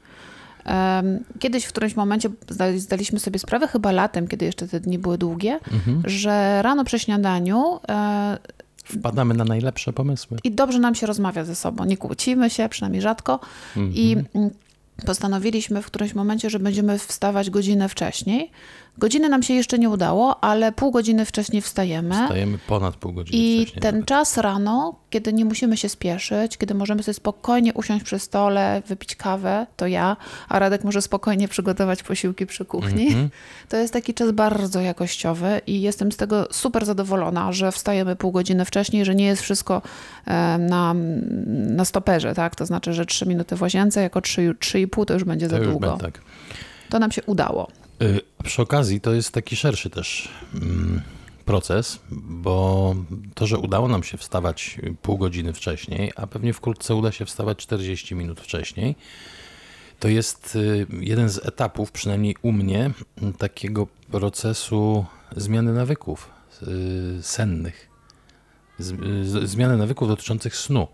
Kiedyś 1.39 1.65
w 1.65 1.69
którymś 1.69 1.95
momencie 1.95 2.29
zdaliśmy 2.75 3.19
sobie 3.19 3.39
sprawę, 3.39 3.67
chyba 3.67 3.91
latem, 3.91 4.27
kiedy 4.27 4.45
jeszcze 4.45 4.67
te 4.67 4.79
dni 4.79 4.99
były 4.99 5.17
długie, 5.17 5.59
mhm. 5.73 6.03
że 6.05 6.61
rano 6.61 6.85
przy 6.85 6.99
śniadaniu 6.99 7.79
e, 7.89 8.37
Wpadamy 8.89 9.33
na 9.33 9.45
najlepsze 9.45 9.93
pomysły. 9.93 10.37
I 10.43 10.51
dobrze 10.51 10.79
nam 10.79 10.95
się 10.95 11.07
rozmawia 11.07 11.45
ze 11.45 11.55
sobą. 11.55 11.85
Nie 11.85 11.97
kłócimy 11.97 12.49
się, 12.49 12.69
przynajmniej 12.69 13.01
rzadko. 13.01 13.39
I 13.93 14.15
mhm. 14.17 14.49
postanowiliśmy 15.05 15.81
w 15.81 15.85
którymś 15.85 16.15
momencie, 16.15 16.49
że 16.49 16.59
będziemy 16.59 16.99
wstawać 16.99 17.49
godzinę 17.49 17.89
wcześniej, 17.89 18.51
Godziny 18.99 19.29
nam 19.29 19.43
się 19.43 19.53
jeszcze 19.53 19.79
nie 19.79 19.89
udało, 19.89 20.43
ale 20.43 20.71
pół 20.71 20.91
godziny 20.91 21.25
wcześniej 21.25 21.61
wstajemy. 21.61 22.15
Wstajemy 22.15 22.57
ponad 22.67 22.95
pół 22.95 23.13
godziny 23.13 23.37
I 23.37 23.61
wcześniej. 23.61 23.79
I 23.79 23.81
ten 23.81 23.95
nawet. 23.95 24.07
czas 24.07 24.37
rano, 24.37 24.95
kiedy 25.09 25.33
nie 25.33 25.45
musimy 25.45 25.77
się 25.77 25.89
spieszyć, 25.89 26.57
kiedy 26.57 26.73
możemy 26.73 27.03
sobie 27.03 27.13
spokojnie 27.13 27.73
usiąść 27.73 28.05
przy 28.05 28.19
stole, 28.19 28.81
wypić 28.87 29.15
kawę, 29.15 29.67
to 29.77 29.87
ja, 29.87 30.17
a 30.49 30.59
Radek 30.59 30.83
może 30.83 31.01
spokojnie 31.01 31.47
przygotować 31.47 32.03
posiłki 32.03 32.45
przy 32.45 32.65
kuchni. 32.65 33.07
Mm 33.07 33.27
-hmm. 33.27 33.29
To 33.69 33.77
jest 33.77 33.93
taki 33.93 34.13
czas 34.13 34.31
bardzo 34.31 34.81
jakościowy 34.81 35.61
i 35.67 35.81
jestem 35.81 36.11
z 36.11 36.17
tego 36.17 36.47
super 36.51 36.85
zadowolona, 36.85 37.51
że 37.51 37.71
wstajemy 37.71 38.15
pół 38.15 38.31
godziny 38.31 38.65
wcześniej, 38.65 39.05
że 39.05 39.15
nie 39.15 39.25
jest 39.25 39.41
wszystko 39.41 39.81
na, 40.59 40.93
na 41.47 41.85
stoperze, 41.85 42.35
tak? 42.35 42.55
To 42.55 42.65
znaczy, 42.65 42.93
że 42.93 43.05
trzy 43.05 43.25
minuty 43.25 43.55
w 43.55 43.61
łazience, 43.61 44.01
jako 44.01 44.21
trzy, 44.21 44.55
trzy 44.59 44.79
i 44.79 44.87
pół 44.87 45.05
to 45.05 45.13
już 45.13 45.23
będzie 45.23 45.45
to 45.45 45.51
za 45.51 45.57
już 45.57 45.67
długo. 45.67 45.97
Tak. 45.97 46.21
To 46.89 46.99
nam 46.99 47.11
się 47.11 47.21
udało. 47.25 47.67
Y, 48.01 48.21
przy 48.43 48.61
okazji 48.61 49.01
to 49.01 49.13
jest 49.13 49.31
taki 49.31 49.55
szerszy 49.55 49.89
też 49.89 50.29
mm, 50.53 51.01
proces, 51.45 51.99
bo 52.11 52.95
to, 53.35 53.47
że 53.47 53.57
udało 53.57 53.87
nam 53.87 54.03
się 54.03 54.17
wstawać 54.17 54.77
pół 55.01 55.17
godziny 55.17 55.53
wcześniej, 55.53 56.11
a 56.15 56.27
pewnie 56.27 56.53
wkrótce 56.53 56.95
uda 56.95 57.11
się 57.11 57.25
wstawać 57.25 57.57
40 57.57 58.15
minut 58.15 58.41
wcześniej, 58.41 58.95
to 59.99 60.07
jest 60.07 60.55
y, 60.55 60.87
jeden 60.99 61.29
z 61.29 61.45
etapów, 61.45 61.91
przynajmniej 61.91 62.35
u 62.41 62.51
mnie, 62.51 62.91
takiego 63.37 63.87
procesu 64.11 65.05
zmiany 65.35 65.73
nawyków 65.73 66.29
y, 66.67 67.23
sennych. 67.23 67.89
Zmiany 69.43 69.77
nawyków 69.77 70.07
dotyczących 70.07 70.55
snu. 70.55 70.87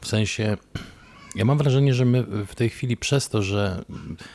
W 0.00 0.06
sensie 0.06 0.56
ja 1.34 1.44
mam 1.44 1.58
wrażenie, 1.58 1.94
że 1.94 2.04
my 2.04 2.22
w 2.46 2.54
tej 2.54 2.70
chwili 2.70 2.96
przez 2.96 3.28
to, 3.28 3.42
że 3.42 3.84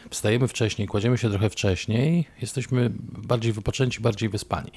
wstajemy 0.10 0.48
wcześniej, 0.48 0.88
kładziemy 0.88 1.18
się 1.18 1.30
trochę 1.30 1.50
wcześniej, 1.50 2.26
jesteśmy 2.42 2.92
bardziej 3.18 3.54
wypoczęci, 3.54 4.02
bardziej 4.02 4.30
wyspani. 4.30 4.72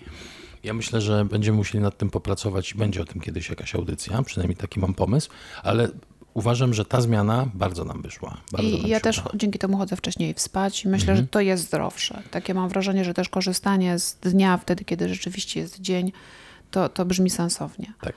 Ja 0.64 0.75
myślę, 0.75 1.00
że 1.00 1.25
będziemy 1.25 1.56
musieli 1.56 1.82
nad 1.82 1.98
tym 1.98 2.10
popracować 2.10 2.72
i 2.72 2.75
będzie 2.75 3.02
o 3.02 3.04
tym 3.04 3.20
kiedyś 3.20 3.48
jakaś 3.48 3.75
audycja, 3.75 4.22
przynajmniej 4.22 4.56
taki 4.56 4.80
mam 4.80 4.94
pomysł, 4.94 5.30
ale 5.62 5.88
uważam, 6.34 6.75
że 6.75 6.84
ta 6.84 7.00
zmiana 7.00 7.48
bardzo 7.54 7.84
nam 7.84 8.02
wyszła. 8.02 8.37
Bardzo 8.52 8.68
I 8.68 8.88
ja 8.88 9.00
też 9.00 9.22
dzięki 9.34 9.58
temu 9.58 9.76
chodzę 9.76 9.96
wcześniej 9.96 10.34
spać 10.37 10.84
i 10.84 10.88
myślę, 10.88 11.12
mhm. 11.12 11.18
że 11.18 11.28
to 11.28 11.40
jest 11.40 11.64
zdrowsze. 11.64 12.22
Takie 12.30 12.54
mam 12.54 12.68
wrażenie, 12.68 13.04
że 13.04 13.14
też 13.14 13.28
korzystanie 13.28 13.98
z 13.98 14.14
dnia 14.14 14.56
wtedy, 14.56 14.84
kiedy 14.84 15.08
rzeczywiście 15.08 15.60
jest 15.60 15.80
dzień, 15.80 16.12
to, 16.70 16.88
to 16.88 17.04
brzmi 17.04 17.30
sensownie. 17.30 17.92
Tak. 18.00 18.14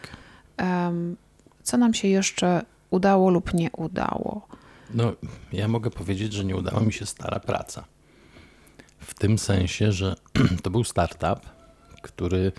Um, 0.59 1.15
co 1.63 1.77
nam 1.77 1.93
się 1.93 2.07
jeszcze 2.07 2.61
udało 2.91 3.29
lub 3.29 3.53
nie 3.53 3.71
udało? 3.71 4.47
No, 4.93 5.13
ja 5.53 5.67
mogę 5.67 5.89
powiedzieć, 5.89 6.33
że 6.33 6.45
nie 6.45 6.55
udała 6.55 6.79
mi 6.79 6.93
się 6.93 7.05
stara 7.05 7.39
praca. 7.39 7.83
W 8.99 9.13
tym 9.13 9.37
sensie, 9.37 9.91
że 9.91 10.15
to 10.63 10.69
był 10.69 10.83
startup, 10.83 11.49
który 12.01 12.51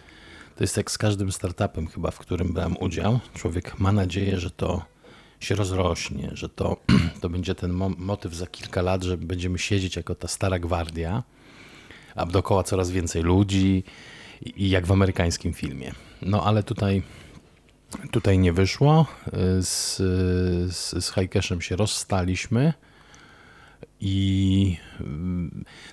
to 0.56 0.64
jest 0.64 0.76
jak 0.76 0.90
z 0.90 0.98
każdym 0.98 1.32
startupem, 1.32 1.86
chyba 1.86 2.10
w 2.10 2.18
którym 2.18 2.52
brałem 2.52 2.76
udział. 2.80 3.20
Człowiek 3.34 3.80
ma 3.80 3.92
nadzieję, 3.92 4.38
że 4.40 4.50
to 4.50 4.82
się 5.40 5.54
rozrośnie, 5.54 6.30
że 6.32 6.48
to, 6.48 6.76
to 7.20 7.28
będzie 7.28 7.54
ten 7.54 7.72
motyw 7.98 8.34
za 8.34 8.46
kilka 8.46 8.82
lat, 8.82 9.02
że 9.02 9.16
będziemy 9.16 9.58
siedzieć 9.58 9.96
jako 9.96 10.14
ta 10.14 10.28
stara 10.28 10.58
gwardia, 10.58 11.22
a 12.14 12.26
dookoła 12.26 12.62
coraz 12.62 12.90
więcej 12.90 13.22
ludzi 13.22 13.84
i 14.56 14.70
jak 14.70 14.86
w 14.86 14.92
amerykańskim 14.92 15.52
filmie. 15.52 15.92
No 16.22 16.44
ale 16.44 16.62
tutaj 16.62 17.02
Tutaj 18.10 18.38
nie 18.38 18.52
wyszło. 18.52 19.06
Z, 19.60 19.96
z, 20.76 21.04
z 21.04 21.10
Hajkeszem 21.10 21.60
się 21.60 21.76
rozstaliśmy. 21.76 22.72
I 24.04 24.76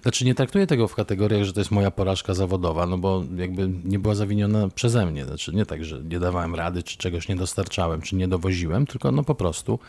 znaczy 0.01 0.25
nie 0.25 0.35
traktuję 0.35 0.67
tego 0.67 0.87
w 0.87 0.95
kategoriach, 0.95 1.43
że 1.43 1.53
to 1.53 1.59
jest 1.59 1.71
moja 1.71 1.91
porażka 1.91 2.33
zawodowa, 2.33 2.85
no 2.85 2.97
bo 2.97 3.23
jakby 3.35 3.69
nie 3.83 3.99
była 3.99 4.15
zawiniona 4.15 4.69
przeze 4.75 5.05
mnie. 5.05 5.25
Znaczy 5.25 5.55
nie 5.55 5.65
tak, 5.65 5.85
że 5.85 6.01
nie 6.03 6.19
dawałem 6.19 6.55
rady, 6.55 6.83
czy 6.83 6.97
czegoś 6.97 7.27
nie 7.27 7.35
dostarczałem, 7.35 8.01
czy 8.01 8.15
nie 8.15 8.27
dowoziłem, 8.27 8.85
tylko 8.85 9.11
no 9.11 9.23
po 9.23 9.35
prostu 9.35 9.79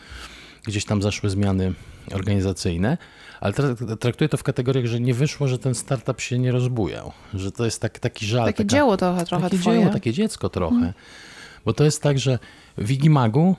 gdzieś 0.63 0.85
tam 0.85 1.01
zaszły 1.01 1.29
zmiany 1.29 1.73
organizacyjne, 2.13 2.97
ale 3.39 3.53
traktuję 3.99 4.29
to 4.29 4.37
w 4.37 4.43
kategoriach, 4.43 4.85
że 4.85 4.99
nie 4.99 5.13
wyszło, 5.13 5.47
że 5.47 5.59
ten 5.59 5.75
startup 5.75 6.21
się 6.21 6.39
nie 6.39 6.51
rozbujał, 6.51 7.11
że 7.33 7.51
to 7.51 7.65
jest 7.65 7.81
tak, 7.81 7.99
taki 7.99 8.25
żal. 8.25 8.45
Takie 8.45 8.57
taka, 8.57 8.69
dzieło 8.69 8.97
trochę, 8.97 9.25
trochę 9.25 9.43
takie 9.43 9.57
twoje. 9.57 9.79
dzieło, 9.79 9.93
takie 9.93 10.13
dziecko 10.13 10.49
trochę. 10.49 10.75
Hmm. 10.75 10.93
Bo 11.65 11.73
to 11.73 11.83
jest 11.83 12.01
tak, 12.01 12.19
że 12.19 12.39
w 12.77 12.91
Igimagu 12.91 13.55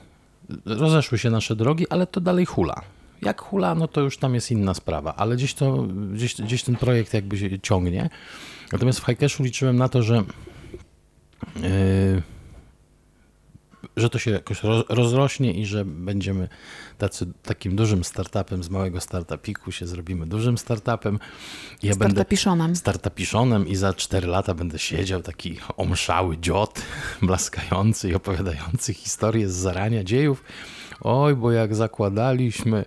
rozeszły 0.65 1.17
się 1.17 1.29
nasze 1.29 1.55
drogi, 1.55 1.89
ale 1.89 2.07
to 2.07 2.21
dalej 2.21 2.45
hula. 2.45 2.81
Jak 3.21 3.41
hula, 3.41 3.75
no 3.75 3.87
to 3.87 4.01
już 4.01 4.17
tam 4.17 4.35
jest 4.35 4.51
inna 4.51 4.73
sprawa, 4.73 5.15
ale 5.15 5.35
gdzieś, 5.35 5.53
to, 5.53 5.83
gdzieś, 6.13 6.41
gdzieś 6.41 6.63
ten 6.63 6.75
projekt 6.75 7.13
jakby 7.13 7.37
się 7.37 7.59
ciągnie. 7.59 8.09
Natomiast 8.71 8.99
w 8.99 9.05
Hikeshu 9.05 9.43
liczyłem 9.43 9.75
na 9.77 9.89
to, 9.89 10.03
że 10.03 10.23
yy, 11.55 11.63
że 13.97 14.09
to 14.09 14.19
się 14.19 14.31
jakoś 14.31 14.61
rozrośnie 14.89 15.53
i 15.53 15.65
że 15.65 15.85
będziemy 15.85 16.49
tacy, 16.97 17.25
takim 17.43 17.75
dużym 17.75 18.03
startupem 18.03 18.63
z 18.63 18.69
małego 18.69 19.01
startupiku 19.01 19.71
się 19.71 19.87
zrobimy 19.87 20.25
dużym 20.25 20.57
startupem. 20.57 21.19
Ja 21.83 21.93
startupiszonem. 21.93 22.67
Będę 22.67 22.79
startupiszonem 22.79 23.67
i 23.67 23.75
za 23.75 23.93
4 23.93 24.27
lata 24.27 24.53
będę 24.53 24.79
siedział 24.79 25.21
taki 25.21 25.57
omszały 25.77 26.37
dziot, 26.37 26.81
blaskający 27.21 28.09
i 28.09 28.15
opowiadający 28.15 28.93
historię 28.93 29.49
z 29.49 29.55
zarania 29.55 30.03
dziejów. 30.03 30.43
Oj, 31.01 31.35
bo 31.35 31.51
jak 31.51 31.75
zakładaliśmy 31.75 32.85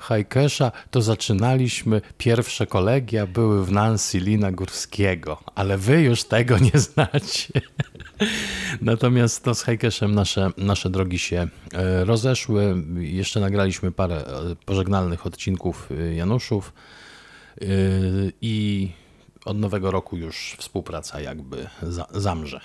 Hajkesza, 0.00 0.72
to 0.90 1.02
zaczynaliśmy, 1.02 2.00
pierwsze 2.18 2.66
kolegia 2.66 3.26
były 3.26 3.64
w 3.64 3.72
Nancy 3.72 4.18
Lina 4.18 4.52
Górskiego, 4.52 5.42
ale 5.54 5.78
wy 5.78 6.02
już 6.02 6.24
tego 6.24 6.58
nie 6.58 6.80
znacie. 6.80 7.60
Natomiast 8.80 9.44
to 9.44 9.54
z 9.54 9.62
Hajkeszem 9.62 10.14
nasze, 10.14 10.50
nasze 10.56 10.90
drogi 10.90 11.18
się 11.18 11.48
e, 11.72 12.04
rozeszły. 12.04 12.74
Jeszcze 12.98 13.40
nagraliśmy 13.40 13.92
parę 13.92 14.26
e, 14.26 14.56
pożegnalnych 14.66 15.26
odcinków 15.26 15.88
Januszów 16.14 16.72
i 18.40 18.88
od 19.44 19.58
nowego 19.58 19.90
roku 19.90 20.16
już 20.16 20.56
współpraca 20.58 21.20
jakby 21.20 21.66
za, 21.82 22.06
zamrze. 22.10 22.60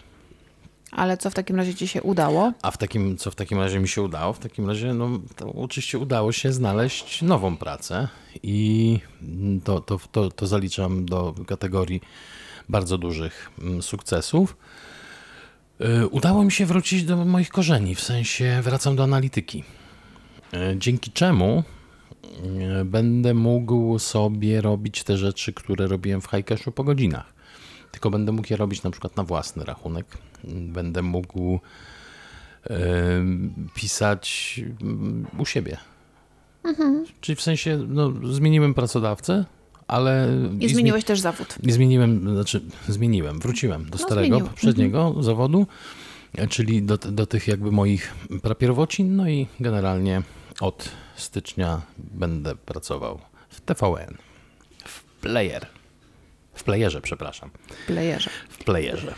Ale 0.91 1.17
co 1.17 1.29
w 1.29 1.33
takim 1.33 1.55
razie 1.55 1.75
ci 1.75 1.87
się 1.87 2.01
udało? 2.01 2.53
A 2.61 2.71
w 2.71 2.77
takim, 2.77 3.17
co 3.17 3.31
w 3.31 3.35
takim 3.35 3.59
razie 3.59 3.79
mi 3.79 3.87
się 3.87 4.01
udało? 4.01 4.33
W 4.33 4.39
takim 4.39 4.67
razie, 4.67 4.93
no, 4.93 5.19
oczywiście 5.55 5.99
udało 5.99 6.31
się 6.31 6.53
znaleźć 6.53 7.21
nową 7.21 7.57
pracę 7.57 8.07
i 8.43 8.99
to, 9.63 9.81
to, 9.81 9.99
to, 10.11 10.31
to 10.31 10.47
zaliczam 10.47 11.05
do 11.05 11.35
kategorii 11.47 12.01
bardzo 12.69 12.97
dużych 12.97 13.51
mm, 13.61 13.81
sukcesów. 13.81 14.57
Y, 15.81 16.07
udało 16.07 16.43
mi 16.43 16.51
się 16.51 16.65
wrócić 16.65 17.03
do 17.03 17.25
moich 17.25 17.49
korzeni, 17.49 17.95
w 17.95 18.01
sensie 18.01 18.61
wracam 18.63 18.95
do 18.95 19.03
analityki. 19.03 19.63
Y, 20.53 20.57
dzięki 20.77 21.11
czemu 21.11 21.63
y, 22.81 22.85
będę 22.85 23.33
mógł 23.33 23.99
sobie 23.99 24.61
robić 24.61 25.03
te 25.03 25.17
rzeczy, 25.17 25.53
które 25.53 25.87
robiłem 25.87 26.21
w 26.21 26.27
Hikeshu 26.27 26.71
po 26.71 26.83
godzinach. 26.83 27.36
Tylko 27.91 28.09
będę 28.09 28.31
mógł 28.31 28.47
je 28.49 28.57
robić 28.57 28.83
na 28.83 28.91
przykład 28.91 29.17
na 29.17 29.23
własny 29.23 29.65
rachunek. 29.65 30.05
Będę 30.43 31.01
mógł 31.01 31.59
pisać 33.75 34.59
mm, 34.81 35.27
u 35.37 35.45
siebie. 35.45 35.77
Mhm. 36.63 37.05
Czyli 37.21 37.35
w 37.35 37.41
sensie 37.41 37.85
no, 37.87 38.13
zmieniłem 38.31 38.73
pracodawcę, 38.73 39.45
ale... 39.87 40.29
I 40.59 40.69
zmieniłeś 40.69 41.03
też 41.03 41.19
zawód. 41.19 41.55
I 41.63 41.71
zmieniłem, 41.71 42.33
znaczy 42.33 42.61
zmieniłem, 42.87 43.39
wróciłem 43.39 43.83
do 43.85 43.91
no, 43.91 43.97
starego, 43.97 44.27
zmienił. 44.27 44.47
poprzedniego 44.47 45.07
mhm. 45.07 45.23
zawodu, 45.23 45.67
czyli 46.49 46.83
do, 46.83 46.97
do 46.97 47.25
tych 47.25 47.47
jakby 47.47 47.71
moich 47.71 48.13
prapierwocin, 48.41 49.15
no 49.15 49.29
i 49.29 49.47
generalnie 49.59 50.21
od 50.59 50.89
stycznia 51.15 51.81
będę 51.97 52.55
pracował 52.55 53.19
w 53.49 53.61
TVN, 53.61 54.17
w 54.85 55.03
Player, 55.03 55.67
w 56.57 56.63
Playerze, 56.63 57.01
przepraszam. 57.01 57.49
W 57.67 57.85
Playerze. 57.85 58.29
W 58.49 58.57
Playerze. 58.63 59.13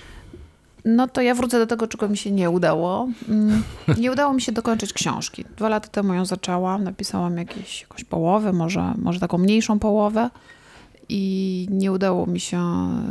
No 0.85 1.07
to 1.07 1.21
ja 1.21 1.35
wrócę 1.35 1.59
do 1.59 1.67
tego, 1.67 1.87
czego 1.87 2.09
mi 2.09 2.17
się 2.17 2.31
nie 2.31 2.49
udało. 2.49 3.07
Mm, 3.29 3.63
nie 4.01 4.11
udało 4.11 4.33
mi 4.33 4.41
się 4.41 4.51
dokończyć 4.51 4.93
książki. 4.93 5.45
Dwa 5.57 5.69
lata 5.69 5.87
temu 5.87 6.13
ją 6.13 6.25
zaczęłam, 6.25 6.83
napisałam 6.83 7.37
jakieś, 7.37 7.81
jakąś 7.81 8.03
połowę, 8.03 8.53
może, 8.53 8.93
może 8.97 9.19
taką 9.19 9.37
mniejszą 9.37 9.79
połowę 9.79 10.29
i 11.09 11.67
nie 11.71 11.91
udało 11.91 12.25
mi 12.25 12.39
się 12.39 12.61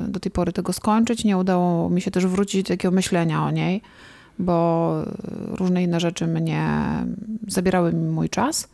do 0.09 0.21
tej 0.21 0.33
pory 0.33 0.53
tego 0.53 0.73
skończyć. 0.73 1.25
Nie 1.25 1.37
udało 1.37 1.91
mi 1.91 2.01
się 2.01 2.11
też 2.11 2.27
wrócić 2.27 2.63
do 2.63 2.69
takiego 2.69 2.95
myślenia 2.95 3.45
o 3.45 3.51
niej, 3.51 3.83
bo 4.39 4.93
różne 5.47 5.83
inne 5.83 6.01
rzeczy 6.01 6.27
mnie 6.27 6.81
zabierały 7.47 7.93
mi 7.93 8.11
mój 8.11 8.29
czas. 8.29 8.69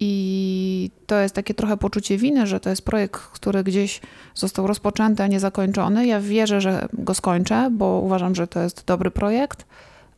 I 0.00 0.90
to 1.06 1.16
jest 1.16 1.34
takie 1.34 1.54
trochę 1.54 1.76
poczucie 1.76 2.18
winy, 2.18 2.46
że 2.46 2.60
to 2.60 2.70
jest 2.70 2.82
projekt, 2.82 3.20
który 3.20 3.64
gdzieś 3.64 4.00
został 4.34 4.66
rozpoczęty, 4.66 5.22
a 5.22 5.26
nie 5.26 5.40
zakończony. 5.40 6.06
Ja 6.06 6.20
wierzę, 6.20 6.60
że 6.60 6.88
go 6.92 7.14
skończę, 7.14 7.70
bo 7.72 8.00
uważam, 8.04 8.34
że 8.34 8.46
to 8.46 8.60
jest 8.60 8.84
dobry 8.86 9.10
projekt, 9.10 9.66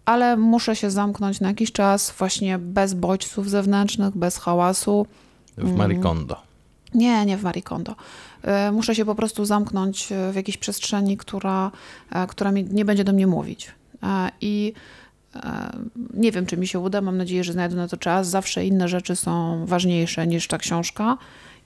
ale 0.05 0.37
muszę 0.37 0.77
się 0.77 0.91
zamknąć 0.91 1.41
na 1.41 1.49
jakiś 1.49 1.73
czas, 1.73 2.15
właśnie 2.19 2.59
bez 2.59 2.95
bodźców 2.95 3.51
zewnętrznych, 3.51 4.17
bez 4.17 4.39
hałasu. 4.39 5.07
W 5.59 5.77
Marikondo. 5.77 6.43
Nie, 6.95 7.27
nie 7.27 7.37
w 7.37 7.43
Marikondo. 7.43 7.97
E, 8.43 8.73
muszę 8.73 8.95
się 8.95 9.05
po 9.05 9.15
prostu 9.15 9.45
zamknąć 9.45 10.09
w 10.33 10.35
jakiejś 10.35 10.57
przestrzeni, 10.59 11.17
która, 11.17 11.71
e, 12.13 12.27
która 12.27 12.53
mi 12.53 12.65
nie 12.65 12.85
będzie 12.85 13.05
do 13.05 13.13
mnie 13.13 13.27
mówić. 13.27 13.73
E, 14.03 14.31
I 14.41 14.73
nie 16.15 16.33
wiem, 16.33 16.47
czy 16.47 16.57
mi 16.57 16.67
się 16.67 16.79
uda. 16.79 17.01
Mam 17.01 17.17
nadzieję, 17.17 17.45
że 17.45 17.53
znajdę 17.53 17.77
na 17.77 17.89
to 17.89 17.97
czas. 17.97 18.29
Zawsze 18.29 18.67
inne 18.67 18.89
rzeczy 18.89 19.17
są 19.17 19.67
ważniejsze 19.67 20.27
niż 20.27 20.49
ta 20.49 20.59
książka. 20.59 21.19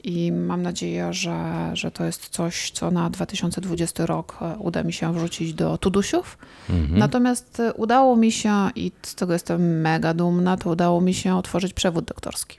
I 0.04 0.32
mam 0.32 0.62
nadzieję, 0.62 1.12
że, 1.12 1.70
że 1.74 1.90
to 1.90 2.04
jest 2.04 2.28
coś, 2.28 2.70
co 2.70 2.90
na 2.90 3.10
2020 3.10 4.06
rok 4.06 4.38
uda 4.58 4.82
mi 4.82 4.92
się 4.92 5.14
wrzucić 5.14 5.54
do 5.54 5.78
Tudusiów. 5.78 6.38
Mhm. 6.70 6.98
Natomiast 6.98 7.62
udało 7.76 8.16
mi 8.16 8.32
się, 8.32 8.70
i 8.76 8.92
z 9.02 9.14
tego 9.14 9.32
jestem 9.32 9.80
mega 9.80 10.14
dumna, 10.14 10.56
to 10.56 10.70
udało 10.70 11.00
mi 11.00 11.14
się 11.14 11.36
otworzyć 11.36 11.74
przewód 11.74 12.04
doktorski. 12.04 12.58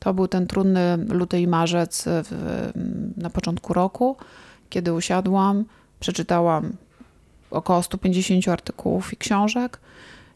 To 0.00 0.14
był 0.14 0.28
ten 0.28 0.46
trudny 0.46 0.98
luty 1.08 1.40
i 1.40 1.46
marzec 1.46 2.04
w, 2.06 2.70
na 3.16 3.30
początku 3.30 3.72
roku, 3.72 4.16
kiedy 4.70 4.92
usiadłam, 4.92 5.64
przeczytałam 6.00 6.72
około 7.50 7.82
150 7.82 8.48
artykułów 8.48 9.12
i 9.12 9.16
książek 9.16 9.80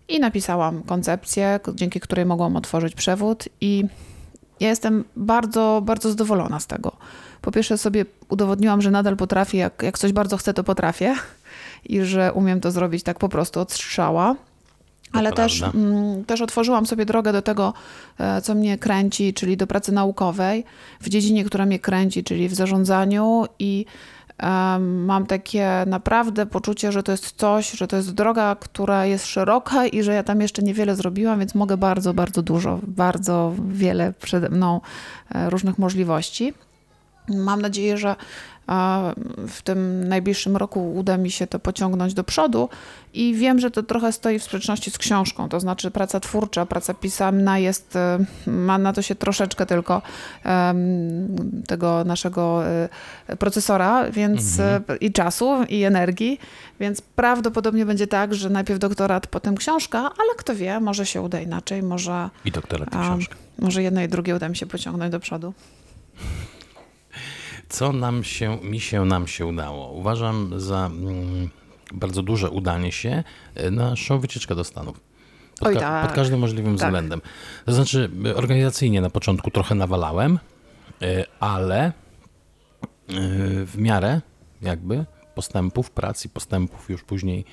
i 0.09 0.21
napisałam 0.21 0.82
koncepcję, 0.82 1.61
dzięki 1.75 2.00
której 2.00 2.26
mogłam 2.26 2.56
otworzyć 2.56 2.94
przewód 2.94 3.49
i 3.61 3.85
ja 4.61 4.68
jestem 4.68 5.04
bardzo, 5.16 5.82
bardzo 5.85 6.11
zadowolona 6.11 6.61
z 6.61 6.66
tego. 6.66 6.92
Po 7.40 7.52
pierwsze 7.52 7.78
sobie 7.78 8.04
udowodniłam, 8.28 8.82
że 8.82 8.90
nadal 8.90 9.16
potrafię, 9.16 9.59
jak, 9.59 9.82
jak 9.82 9.99
coś 9.99 10.12
bardzo 10.12 10.37
chcę, 10.37 10.54
to 10.54 10.64
potrafię 10.64 11.14
i 11.85 12.02
że 12.02 12.32
umiem 12.32 12.61
to 12.61 12.71
zrobić 12.71 13.02
tak 13.02 13.18
po 13.18 13.28
prostu 13.28 13.61
od 13.61 13.73
strzała. 13.73 14.37
Ale 15.12 15.32
też, 15.32 15.62
mm, 15.62 16.25
też 16.25 16.40
otworzyłam 16.40 16.87
sobie 16.87 17.04
drogę 17.04 17.32
do 17.32 17.42
tego, 17.42 17.75
e, 18.18 18.42
co 18.42 18.54
mnie 18.54 18.78
kręci, 18.78 19.35
czyli 19.35 19.56
do 19.56 19.66
pracy 19.66 19.92
naukowej 19.92 20.64
w 21.00 21.09
dziedzinie, 21.09 21.44
która 21.44 21.66
mnie 21.66 21.78
kręci, 21.78 22.25
czyli 22.25 22.49
w 22.49 22.54
zarządzaniu 22.54 23.44
i 23.59 23.87
mam 24.80 25.26
takie 25.26 25.84
naprawdę 25.87 26.46
poczucie, 26.46 26.92
że 26.92 27.02
to 27.02 27.12
jest 27.12 27.32
coś, 27.37 27.70
że 27.70 27.87
to 27.87 27.96
jest 27.96 28.14
droga, 28.14 28.56
która 28.61 29.06
jest 29.06 29.26
szeroka 29.26 29.87
i 29.87 30.02
że 30.02 30.14
ja 30.14 30.22
tam 30.22 30.40
jeszcze 30.40 30.62
niewiele 30.62 30.96
zrobiłam, 30.96 31.38
więc 31.38 31.54
mogę 31.54 31.76
bardzo, 31.76 32.14
bardzo 32.14 32.42
dużo, 32.42 32.80
bardzo 32.82 33.54
wiele 33.68 34.12
przede 34.12 34.49
mną 34.49 34.80
e, 35.34 35.50
różnych 35.50 35.78
możliwości. 35.78 36.54
Mam 37.36 37.62
nadzieję, 37.62 37.98
że 37.98 38.16
w 39.48 39.62
tym 39.64 40.08
najbliższym 40.08 40.56
roku 40.56 40.94
uda 40.94 41.16
mi 41.16 41.30
się 41.30 41.46
to 41.46 41.58
pociągnąć 41.58 42.14
do 42.14 42.24
przodu 42.24 42.68
i 43.14 43.34
wiem, 43.34 43.60
że 43.60 43.70
to 43.70 43.82
trochę 43.82 44.12
stoi 44.12 44.38
w 44.38 44.42
sprzeczności 44.42 44.90
z 44.90 44.98
książką, 44.98 45.48
to 45.48 45.60
znaczy 45.60 45.90
praca 45.90 46.20
twórcza, 46.20 46.66
praca 46.66 46.94
pisemna 46.94 47.58
jest, 47.58 47.96
e, 47.96 48.18
ma 48.46 48.78
na 48.78 48.92
to 48.92 49.02
się 49.02 49.14
troszeczkę 49.14 49.66
tylko 49.66 50.02
tego 51.66 52.04
naszego 52.04 52.66
e, 52.66 52.88
procesora, 53.38 54.10
więc 54.10 54.60
mhm. 54.60 54.82
E, 54.88 54.96
i 54.96 55.12
czasu, 55.12 55.64
i 55.68 55.82
energii, 55.82 56.38
więc 56.80 57.00
prawdopodobnie 57.00 57.86
będzie 57.86 58.06
tak, 58.06 58.34
że 58.34 58.50
najpierw 58.50 58.80
doktorat, 58.80 59.26
potem 59.26 59.56
książka, 59.56 59.98
ale 59.98 60.34
kto 60.38 60.54
wie, 60.54 60.80
może 60.80 61.06
się 61.06 61.20
uda 61.20 61.40
inaczej, 61.40 61.82
może... 61.82 62.30
I 62.44 62.50
doktorat, 62.50 62.88
i 62.88 62.98
książka. 62.98 63.34
Może 63.58 63.82
jedno 63.82 64.02
i 64.02 64.08
drugie 64.08 64.36
uda 64.36 64.48
mi 64.48 64.56
się 64.56 64.66
pociągnąć 64.66 65.12
do 65.12 65.20
przodu 65.20 65.54
co 67.72 67.92
nam 67.92 68.24
się, 68.24 68.58
mi 68.62 68.80
się, 68.80 69.04
nam 69.04 69.26
się 69.26 69.46
udało. 69.46 69.92
Uważam 69.92 70.60
za 70.60 70.86
mm, 70.86 71.48
bardzo 71.92 72.22
duże 72.22 72.50
udanie 72.50 72.92
się 72.92 73.24
e, 73.54 73.70
naszą 73.70 74.18
wycieczkę 74.18 74.54
do 74.54 74.64
Stanów. 74.64 75.00
Pod, 75.58 75.68
Oj, 75.68 75.76
tak. 75.76 76.06
pod 76.06 76.16
każdym 76.16 76.40
możliwym 76.40 76.76
tak. 76.76 76.88
względem. 76.88 77.20
To 77.64 77.72
znaczy, 77.72 78.10
e, 78.26 78.36
organizacyjnie 78.36 79.00
na 79.00 79.10
początku 79.10 79.50
trochę 79.50 79.74
nawalałem, 79.74 80.38
e, 81.02 81.24
ale 81.40 81.92
w 83.66 83.74
miarę 83.76 84.20
jakby 84.62 85.04
postępów 85.34 85.90
pracy, 85.90 86.28
postępów 86.28 86.90
już 86.90 87.02
później 87.02 87.44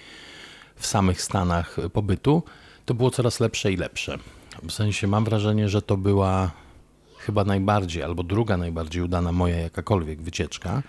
w 0.75 0.87
samych 0.87 1.21
Stanach 1.21 1.77
pobytu, 1.93 2.43
to 2.85 2.93
było 2.93 3.11
coraz 3.11 3.39
lepsze 3.39 3.71
i 3.71 3.77
lepsze. 3.77 4.17
W 4.63 4.71
sensie 4.71 5.07
mam 5.07 5.25
wrażenie, 5.25 5.69
że 5.69 5.81
to 5.81 5.97
była 5.97 6.51
chyba 7.29 7.43
najbardziej, 7.43 8.03
albo 8.03 8.23
druga 8.23 8.57
najbardziej 8.57 9.01
udana 9.01 9.31
moja 9.31 9.57
jakakolwiek 9.57 10.21
wycieczka. 10.21 10.83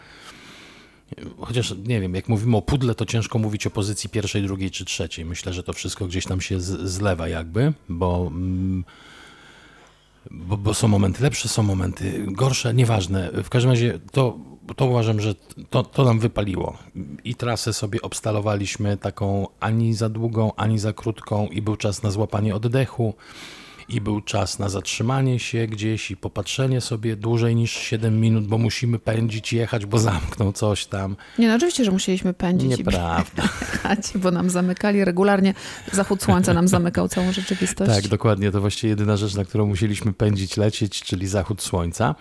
Chociaż 1.40 1.74
nie 1.86 2.00
wiem, 2.00 2.14
jak 2.14 2.28
mówimy 2.28 2.56
o 2.56 2.62
pudle, 2.62 2.94
to 2.94 3.06
ciężko 3.06 3.38
mówić 3.38 3.66
o 3.66 3.70
pozycji 3.70 4.10
pierwszej, 4.10 4.42
drugiej 4.42 4.70
czy 4.70 4.84
trzeciej. 4.84 5.24
Myślę, 5.24 5.52
że 5.52 5.62
to 5.62 5.72
wszystko 5.72 6.06
gdzieś 6.06 6.24
tam 6.26 6.40
się 6.40 6.60
zlewa, 6.60 7.28
jakby, 7.28 7.72
bo, 7.88 8.26
mm, 8.26 8.84
bo, 10.30 10.56
bo, 10.56 10.74
są 10.74 10.88
momenty 10.88 11.22
lepsze, 11.22 11.48
są 11.48 11.62
momenty 11.62 12.24
gorsze, 12.26 12.74
nieważne. 12.74 13.30
W 13.44 13.48
każdym 13.48 13.70
razie 13.70 13.98
to, 14.12 14.38
to 14.76 14.86
uważam, 14.86 15.20
że 15.20 15.34
to, 15.70 15.82
to 15.82 16.04
nam 16.04 16.18
wypaliło. 16.18 16.78
I 17.24 17.34
trasę 17.34 17.72
sobie 17.72 18.02
obstalowaliśmy 18.02 18.96
taką 18.96 19.46
ani 19.60 19.94
za 19.94 20.08
długą, 20.08 20.52
ani 20.56 20.78
za 20.78 20.92
krótką, 20.92 21.46
i 21.46 21.62
był 21.62 21.76
czas 21.76 22.02
na 22.02 22.10
złapanie 22.10 22.54
oddechu 22.54 23.14
i 23.90 24.00
był 24.00 24.20
czas 24.20 24.58
na 24.58 24.68
zatrzymanie 24.68 25.38
się 25.38 25.66
gdzieś 25.66 26.10
i 26.10 26.16
popatrzenie 26.16 26.80
sobie 26.80 27.16
dłużej 27.16 27.56
niż 27.56 27.72
7 27.72 28.20
minut, 28.20 28.46
bo 28.46 28.58
musimy 28.58 28.98
pędzić, 28.98 29.52
jechać, 29.52 29.86
bo 29.86 29.98
zamknął 29.98 30.52
coś 30.52 30.86
tam. 30.86 31.16
Nie, 31.38 31.48
no 31.48 31.54
oczywiście, 31.54 31.84
że 31.84 31.90
musieliśmy 31.90 32.34
pędzić 32.34 32.70
Nieprawda. 32.78 33.42
i 33.42 33.46
jechać, 33.46 34.12
bo 34.14 34.30
nam 34.30 34.50
zamykali 34.50 35.04
regularnie. 35.04 35.54
Zachód 35.92 36.22
słońca 36.22 36.54
nam 36.54 36.68
zamykał 36.68 37.08
całą 37.08 37.32
rzeczywistość. 37.32 37.90
Tak, 37.90 38.08
dokładnie. 38.08 38.50
To 38.50 38.60
właściwie 38.60 38.88
jedyna 38.88 39.16
rzecz, 39.16 39.34
na 39.34 39.44
którą 39.44 39.66
musieliśmy 39.66 40.12
pędzić, 40.12 40.56
lecieć, 40.56 41.02
czyli 41.02 41.26
zachód 41.26 41.62
słońca. 41.62 42.14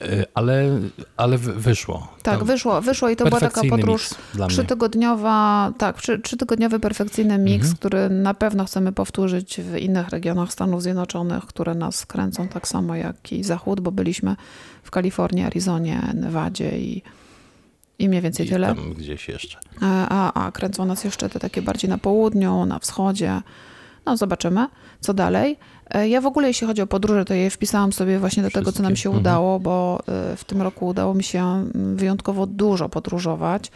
E, 0.00 0.24
ale, 0.34 0.80
ale 1.16 1.38
wyszło. 1.38 2.08
Tak, 2.22 2.44
wyszło, 2.44 2.82
wyszło 2.82 3.08
i 3.08 3.16
to 3.16 3.24
była 3.24 3.40
taka 3.40 3.62
podróż 3.70 4.10
trzytygodniowa, 4.48 5.72
tak, 5.78 5.96
trzytygodniowy 6.22 6.80
perfekcyjny 6.80 7.38
miks, 7.38 7.64
mhm. 7.64 7.76
który 7.76 8.10
na 8.10 8.34
pewno 8.34 8.64
chcemy 8.64 8.92
powtórzyć 8.92 9.60
w 9.60 9.76
innych 9.76 10.08
regionach 10.08 10.52
Stanów 10.52 10.82
Zjednoczonych, 10.82 10.97
które 11.46 11.74
nas 11.74 12.06
kręcą 12.06 12.48
tak 12.48 12.68
samo 12.68 12.96
jak 12.96 13.32
i 13.32 13.44
Zachód, 13.44 13.80
bo 13.80 13.92
byliśmy 13.92 14.36
w 14.82 14.90
Kalifornii, 14.90 15.44
Arizonie, 15.44 16.02
Nevadzie 16.14 16.78
i, 16.78 17.02
i 17.98 18.08
mniej 18.08 18.22
więcej 18.22 18.46
I 18.46 18.48
tyle. 18.48 18.66
tam 18.66 18.94
gdzieś 18.94 19.28
jeszcze. 19.28 19.58
A, 19.80 20.08
a, 20.08 20.46
a 20.46 20.52
kręcą 20.52 20.84
nas 20.84 21.04
jeszcze 21.04 21.28
te 21.28 21.40
takie 21.40 21.62
bardziej 21.62 21.90
na 21.90 21.98
południu, 21.98 22.66
na 22.66 22.78
wschodzie. 22.78 23.42
No 24.06 24.16
zobaczymy, 24.16 24.66
co 25.00 25.14
dalej. 25.14 25.56
E, 25.90 26.08
ja 26.08 26.20
w 26.20 26.26
ogóle, 26.26 26.48
jeśli 26.48 26.66
chodzi 26.66 26.82
o 26.82 26.86
podróże, 26.86 27.24
to 27.24 27.34
je 27.34 27.50
wpisałam 27.50 27.92
sobie 27.92 28.18
właśnie 28.18 28.42
do 28.42 28.50
tego, 28.50 28.72
co 28.72 28.82
nam 28.82 28.96
się 28.96 29.08
mhm. 29.08 29.20
udało, 29.20 29.60
bo 29.60 30.00
e, 30.08 30.36
w 30.36 30.44
tym 30.44 30.62
roku 30.62 30.86
udało 30.86 31.14
mi 31.14 31.24
się 31.24 31.44
mm, 31.44 31.96
wyjątkowo 31.96 32.46
dużo 32.46 32.88
podróżować. 32.88 33.70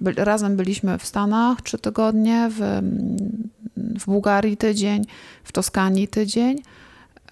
Razem 0.00 0.56
byliśmy 0.56 0.98
w 0.98 1.06
Stanach 1.06 1.62
trzy 1.62 1.78
tygodnie, 1.78 2.50
w, 2.50 2.62
mm, 2.62 3.16
w 4.00 4.04
Bułgarii 4.04 4.56
tydzień, 4.56 5.04
w 5.44 5.52
Toskanii 5.52 6.08
tydzień 6.08 6.62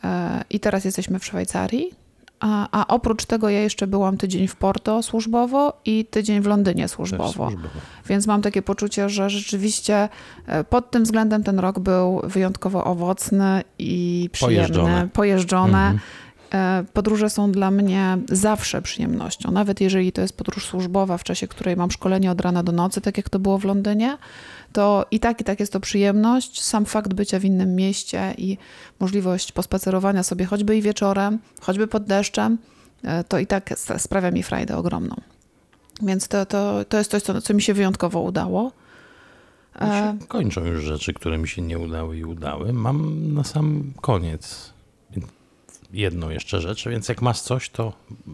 e, 0.05 0.45
i 0.51 0.61
teraz 0.61 0.85
jesteśmy 0.85 1.19
w 1.19 1.25
Szwajcarii. 1.25 2.03
A, 2.41 2.69
a, 2.81 2.87
oprócz 2.87 3.25
tego 3.25 3.49
ja 3.49 3.61
jeszcze 3.61 3.87
byłam 3.87 4.17
tydzień 4.17 4.49
w 4.49 4.57
Porto 4.57 5.03
służbowo 5.03 5.81
i 5.85 6.05
tydzień 6.05 6.41
w 6.41 6.47
Londynie 6.47 6.89
służbowo. 6.89 7.33
służbowo. 7.33 7.69
Więc 8.07 8.27
mam 8.27 8.43
takie 8.43 8.63
poczucie, 8.63 9.09
że 9.09 9.31
rzeczywiście 9.31 10.09
e, 10.47 10.65
pod 10.65 10.91
tym 10.91 11.03
względem 11.03 11.45
ten 11.45 11.59
rok 11.59 11.79
był 11.79 12.21
wyjątkowo 12.25 12.85
owocny 12.85 13.63
i 13.79 14.29
przyjemny, 14.33 14.57
pojeżdżone. 14.57 15.09
pojeżdżone. 15.13 15.79
Mhm. 15.79 15.99
E, 16.55 16.85
podróże 16.93 17.31
są 17.31 17.53
dla 17.53 17.71
mnie 17.71 18.19
zawsze 18.29 18.83
przyjemnością, 18.83 19.51
nawet 19.51 19.81
jeżeli 19.81 20.13
to 20.13 20.21
jest 20.21 20.37
podróż 20.37 20.67
służbowa, 20.67 21.19
w 21.19 21.25
czasie 21.25 21.49
której 21.49 21.77
mam 21.77 21.91
szkolenie 21.91 22.31
od 22.31 22.41
rana 22.41 22.63
do 22.63 22.73
nocy, 22.73 23.01
tak 23.01 23.17
jak 23.17 23.31
to 23.31 23.39
było 23.39 23.59
w 23.59 23.65
Londynie, 23.65 24.19
to 24.73 25.07
i 25.11 25.21
tak, 25.21 25.41
i 25.41 25.45
tak 25.45 25.61
jest 25.61 25.73
to 25.73 25.81
przyjemność. 25.81 26.63
Sam 26.63 26.85
fakt 26.85 27.15
bycia 27.15 27.39
w 27.39 27.45
innym 27.45 27.77
mieście 27.77 28.35
i 28.39 28.59
możliwość 29.01 29.53
pospacerowania 29.53 30.23
sobie 30.23 30.45
choćby 30.45 30.77
i 30.77 30.83
wieczorem, 30.83 31.39
choćby 31.61 31.87
pod 31.87 32.05
deszczem, 32.05 32.59
e, 33.05 33.25
to 33.25 33.39
i 33.39 33.47
tak 33.47 33.75
sprawia 33.99 34.31
mi 34.31 34.43
frajdę 34.43 34.77
ogromną. 34.77 35.17
Więc 36.03 36.29
to, 36.29 36.47
to, 36.47 36.85
to 36.85 36.99
jest 36.99 37.11
coś, 37.11 37.23
co, 37.23 37.43
co 37.43 37.55
mi 37.55 37.63
się 37.63 37.75
wyjątkowo 37.75 38.21
udało. 38.21 38.73
E, 39.81 40.17
kończą 40.29 40.65
już 40.65 40.83
rzeczy, 40.83 41.15
które 41.15 41.39
mi 41.39 41.49
się 41.49 41.63
nie 41.63 41.79
udały 41.79 42.17
i 42.17 42.25
udały. 42.25 42.73
Mam 42.73 43.33
na 43.35 43.45
sam 43.45 43.93
koniec 44.01 44.73
jedną 45.93 46.31
jeszcze 46.31 46.61
rzecz, 46.61 46.89
więc 46.89 47.09
jak 47.09 47.23
masz 47.23 47.41
coś, 47.41 47.71
to, 47.71 47.93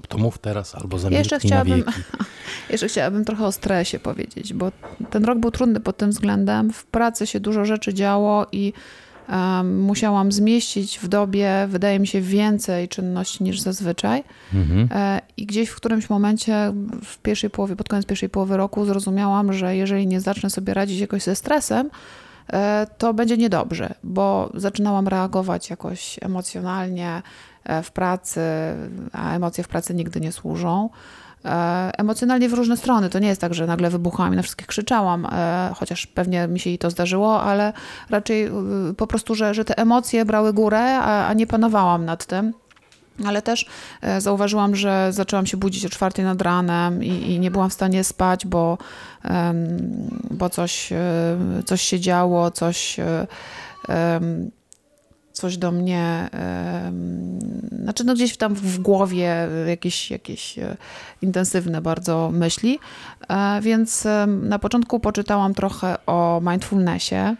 to 0.09 0.19
mów 0.19 0.39
teraz 0.39 0.75
albo 0.75 0.99
zamilknij 0.99 1.19
jeszcze 1.19 1.39
chciałabym, 1.41 1.85
Jeszcze 2.71 2.89
chciałabym 2.89 3.25
trochę 3.25 3.47
o 3.47 3.53
stresie 3.53 3.99
powiedzieć, 3.99 4.55
bo 4.55 4.73
ten 5.11 5.25
rok 5.25 5.39
był 5.39 5.51
trudny 5.51 5.81
pod 5.81 5.97
tym 5.97 6.11
względem. 6.11 6.73
W 6.73 6.85
pracy 6.85 7.27
się 7.27 7.41
dużo 7.41 7.65
rzeczy 7.65 7.95
działo 7.95 8.47
i 8.53 8.73
musiałam 9.65 10.33
zmieścić 10.33 10.99
w 10.99 11.09
dobie, 11.09 11.67
wydaje 11.69 11.99
mi 11.99 12.07
się, 12.07 12.21
więcej 12.21 12.89
czynności 12.89 13.45
niż 13.45 13.61
zazwyczaj. 13.61 14.25
Mhm. 14.55 14.89
E, 14.93 15.21
I 15.37 15.47
gdzieś 15.47 15.69
w 15.69 15.77
którymś 15.77 16.11
momencie, 16.11 16.73
w 17.05 17.19
pierwszej 17.19 17.51
połowie, 17.51 17.77
pod 17.77 17.89
koniec 17.89 18.07
pierwszej 18.07 18.29
połowy 18.29 18.57
roku, 18.57 18.85
zrozumiałam, 18.85 19.53
że 19.53 19.77
jeżeli 19.77 20.07
nie 20.07 20.21
zacznę 20.21 20.51
sobie 20.51 20.75
radzić 20.75 21.01
jakoś 21.01 21.23
ze 21.23 21.37
stresem, 21.37 21.91
e, 22.53 22.87
to 22.99 23.15
będzie 23.15 23.37
niedobrze, 23.37 23.95
bo 24.05 24.51
zaczynałam 24.55 25.09
reagować 25.09 25.71
jakoś 25.71 26.19
emocjonalnie 26.23 27.23
w 27.83 27.91
pracy, 27.91 28.41
a 29.13 29.35
emocje 29.35 29.65
w 29.65 29.69
pracy 29.69 29.95
nigdy 29.95 30.21
nie 30.21 30.33
służą. 30.33 30.91
E, 31.45 31.91
emocjonalnie 31.99 32.49
w 32.49 32.53
różne 32.53 32.77
strony. 32.77 33.11
To 33.11 33.19
nie 33.19 33.29
jest 33.29 33.41
tak, 33.41 33.55
że 33.55 33.67
nagle 33.67 33.91
wybuchałam 33.91 34.33
i 34.33 34.37
na 34.37 34.43
wszystkich 34.43 34.67
krzyczałam, 34.67 35.27
e, 35.33 35.71
chociaż 35.77 36.07
pewnie 36.07 36.49
mi 36.49 36.61
się 36.61 36.71
i 36.71 36.79
to 36.79 36.91
zdarzyło, 36.91 37.43
ale 37.43 37.73
raczej 38.11 38.45
e, 38.45 38.53
po 38.97 39.07
prostu, 39.07 39.35
że, 39.35 39.55
że 39.55 39.65
te 39.65 39.79
emocje 39.79 40.25
brały 40.25 40.53
górę, 40.53 40.99
a, 40.99 41.27
a 41.29 41.33
nie 41.33 41.47
panowałam 41.47 42.05
nad 42.05 42.27
tym. 42.27 42.53
Ale 43.27 43.43
też 43.43 43.67
zauważyłam, 44.19 44.77
że 44.77 45.09
zaczęłam 45.11 45.47
się 45.47 45.57
budzić 45.57 45.87
o 45.87 45.89
czwartej 45.89 46.25
nad 46.25 46.43
ranem 46.43 47.05
i, 47.05 47.09
i 47.09 47.41
nie 47.41 47.51
byłam 47.51 47.71
w 47.71 47.73
stanie 47.73 48.05
spać, 48.05 48.47
bo, 48.47 48.79
bo 50.31 50.51
coś, 50.51 50.91
coś 51.67 51.83
się 51.83 52.01
działo, 52.01 52.51
coś 52.51 52.97
coś 55.39 55.57
do 55.57 55.73
mnie, 55.73 56.29
znaczy 57.83 58.05
no 58.05 58.15
gdzieś 58.15 58.37
tam 58.37 58.55
w 58.55 58.79
głowie 58.79 59.49
jakieś, 59.67 60.11
jakieś 60.11 60.59
e, 60.59 60.77
intensywne 61.23 61.81
bardzo 61.81 62.31
myśli, 62.33 62.79
e, 63.29 63.61
więc 63.61 64.07
na 64.27 64.59
początku 64.59 65.01
poczytałam 65.01 65.55
trochę 65.55 66.07
o 66.07 66.41
mindfulnessie, 66.45 67.37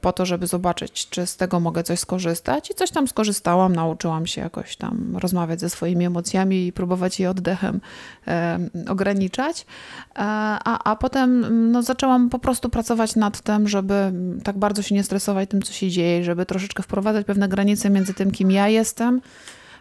po 0.00 0.12
to, 0.12 0.26
żeby 0.26 0.46
zobaczyć, 0.46 1.08
czy 1.08 1.26
z 1.26 1.36
tego 1.36 1.60
mogę 1.60 1.82
coś 1.82 1.98
skorzystać. 1.98 2.70
I 2.70 2.74
coś 2.74 2.90
tam 2.90 3.08
skorzystałam, 3.08 3.76
nauczyłam 3.76 4.26
się 4.26 4.40
jakoś 4.40 4.76
tam 4.76 5.16
rozmawiać 5.16 5.60
ze 5.60 5.70
swoimi 5.70 6.04
emocjami 6.04 6.66
i 6.66 6.72
próbować 6.72 7.20
je 7.20 7.30
oddechem 7.30 7.80
e, 8.28 8.58
ograniczać. 8.88 9.60
E, 9.60 10.22
a, 10.64 10.90
a 10.90 10.96
potem 10.96 11.46
no, 11.72 11.82
zaczęłam 11.82 12.30
po 12.30 12.38
prostu 12.38 12.68
pracować 12.68 13.16
nad 13.16 13.40
tym, 13.40 13.68
żeby 13.68 14.12
tak 14.44 14.58
bardzo 14.58 14.82
się 14.82 14.94
nie 14.94 15.04
stresować 15.04 15.50
tym, 15.50 15.62
co 15.62 15.72
się 15.72 15.90
dzieje, 15.90 16.24
żeby 16.24 16.46
troszeczkę 16.46 16.82
wprowadzać 16.82 17.26
pewne 17.26 17.48
granice 17.48 17.90
między 17.90 18.14
tym, 18.14 18.30
kim 18.30 18.50
ja 18.50 18.68
jestem, 18.68 19.20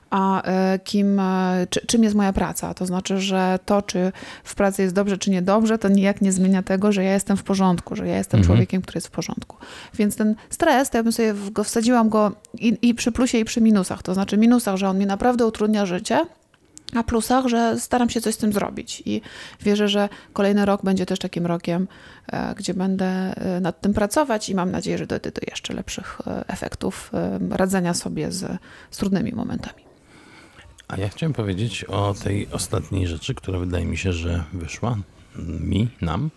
a 0.09 0.41
e, 0.41 0.79
kim, 0.79 1.19
e, 1.19 1.67
czy, 1.69 1.85
czym 1.87 2.03
jest 2.03 2.15
moja 2.15 2.33
praca. 2.33 2.73
To 2.73 2.85
znaczy, 2.85 3.19
że 3.21 3.59
to, 3.65 3.81
czy 3.81 4.11
w 4.43 4.55
pracy 4.55 4.81
jest 4.81 4.95
dobrze, 4.95 5.17
czy 5.17 5.31
niedobrze, 5.31 5.77
to 5.77 5.89
nijak 5.89 6.21
nie 6.21 6.31
zmienia 6.31 6.63
tego, 6.63 6.91
że 6.91 7.03
ja 7.03 7.13
jestem 7.13 7.37
w 7.37 7.43
porządku, 7.43 7.95
że 7.95 8.07
ja 8.07 8.17
jestem 8.17 8.37
mhm. 8.37 8.47
człowiekiem, 8.47 8.81
który 8.81 8.97
jest 8.97 9.07
w 9.07 9.11
porządku. 9.11 9.57
Więc 9.93 10.15
ten 10.15 10.35
stres, 10.49 10.89
to 10.89 10.97
ja 10.97 11.03
bym 11.03 11.11
sobie 11.11 11.33
go 11.51 11.63
wsadziłam 11.63 12.09
go 12.09 12.31
i, 12.53 12.77
i 12.81 12.93
przy 12.93 13.11
plusie, 13.11 13.37
i 13.37 13.45
przy 13.45 13.61
minusach. 13.61 14.03
To 14.03 14.13
znaczy 14.13 14.37
minusach, 14.37 14.75
że 14.75 14.89
on 14.89 14.97
mi 14.97 15.05
naprawdę 15.05 15.45
utrudnia 15.45 15.85
życie, 15.85 16.25
a 16.95 17.03
plusach, 17.03 17.47
że 17.47 17.79
staram 17.79 18.09
się 18.09 18.21
coś 18.21 18.35
z 18.35 18.37
tym 18.37 18.53
zrobić 18.53 19.03
i 19.05 19.21
wierzę, 19.61 19.87
że 19.87 20.09
kolejny 20.33 20.65
rok 20.65 20.83
będzie 20.83 21.05
też 21.05 21.19
takim 21.19 21.45
rokiem, 21.45 21.87
e, 22.27 22.55
gdzie 22.55 22.73
będę 22.73 23.33
nad 23.61 23.81
tym 23.81 23.93
pracować 23.93 24.49
i 24.49 24.55
mam 24.55 24.71
nadzieję, 24.71 24.97
że 24.97 25.07
dojdę 25.07 25.31
do 25.31 25.41
jeszcze 25.47 25.73
lepszych 25.73 26.21
efektów 26.47 27.11
radzenia 27.49 27.93
sobie 27.93 28.31
z, 28.31 28.57
z 28.91 28.97
trudnymi 28.97 29.31
momentami. 29.31 29.88
A 30.89 30.97
ja 30.97 31.09
chciałem 31.09 31.33
powiedzieć 31.33 31.83
o 31.83 32.13
tej 32.23 32.47
ostatniej 32.51 33.07
rzeczy, 33.07 33.35
która 33.35 33.59
wydaje 33.59 33.85
mi 33.85 33.97
się, 33.97 34.13
że 34.13 34.43
wyszła 34.53 34.97
mi, 35.59 35.87
nam, 36.01 36.29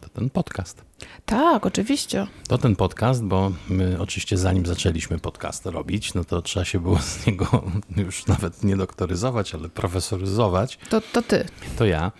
to 0.00 0.08
ten 0.08 0.30
podcast. 0.30 0.84
Tak, 1.26 1.66
oczywiście. 1.66 2.26
To 2.48 2.58
ten 2.58 2.76
podcast, 2.76 3.24
bo 3.24 3.52
my 3.68 3.96
oczywiście 4.00 4.38
zanim 4.38 4.66
zaczęliśmy 4.66 5.18
podcast 5.18 5.66
robić, 5.66 6.14
no 6.14 6.24
to 6.24 6.42
trzeba 6.42 6.64
się 6.64 6.80
było 6.80 6.98
z 6.98 7.26
niego 7.26 7.64
już 8.06 8.26
nawet 8.26 8.64
nie 8.64 8.76
doktoryzować, 8.76 9.54
ale 9.54 9.68
profesoryzować. 9.68 10.78
To, 10.90 11.00
to 11.00 11.22
ty. 11.22 11.44
To 11.78 11.84
ja. 11.84 12.12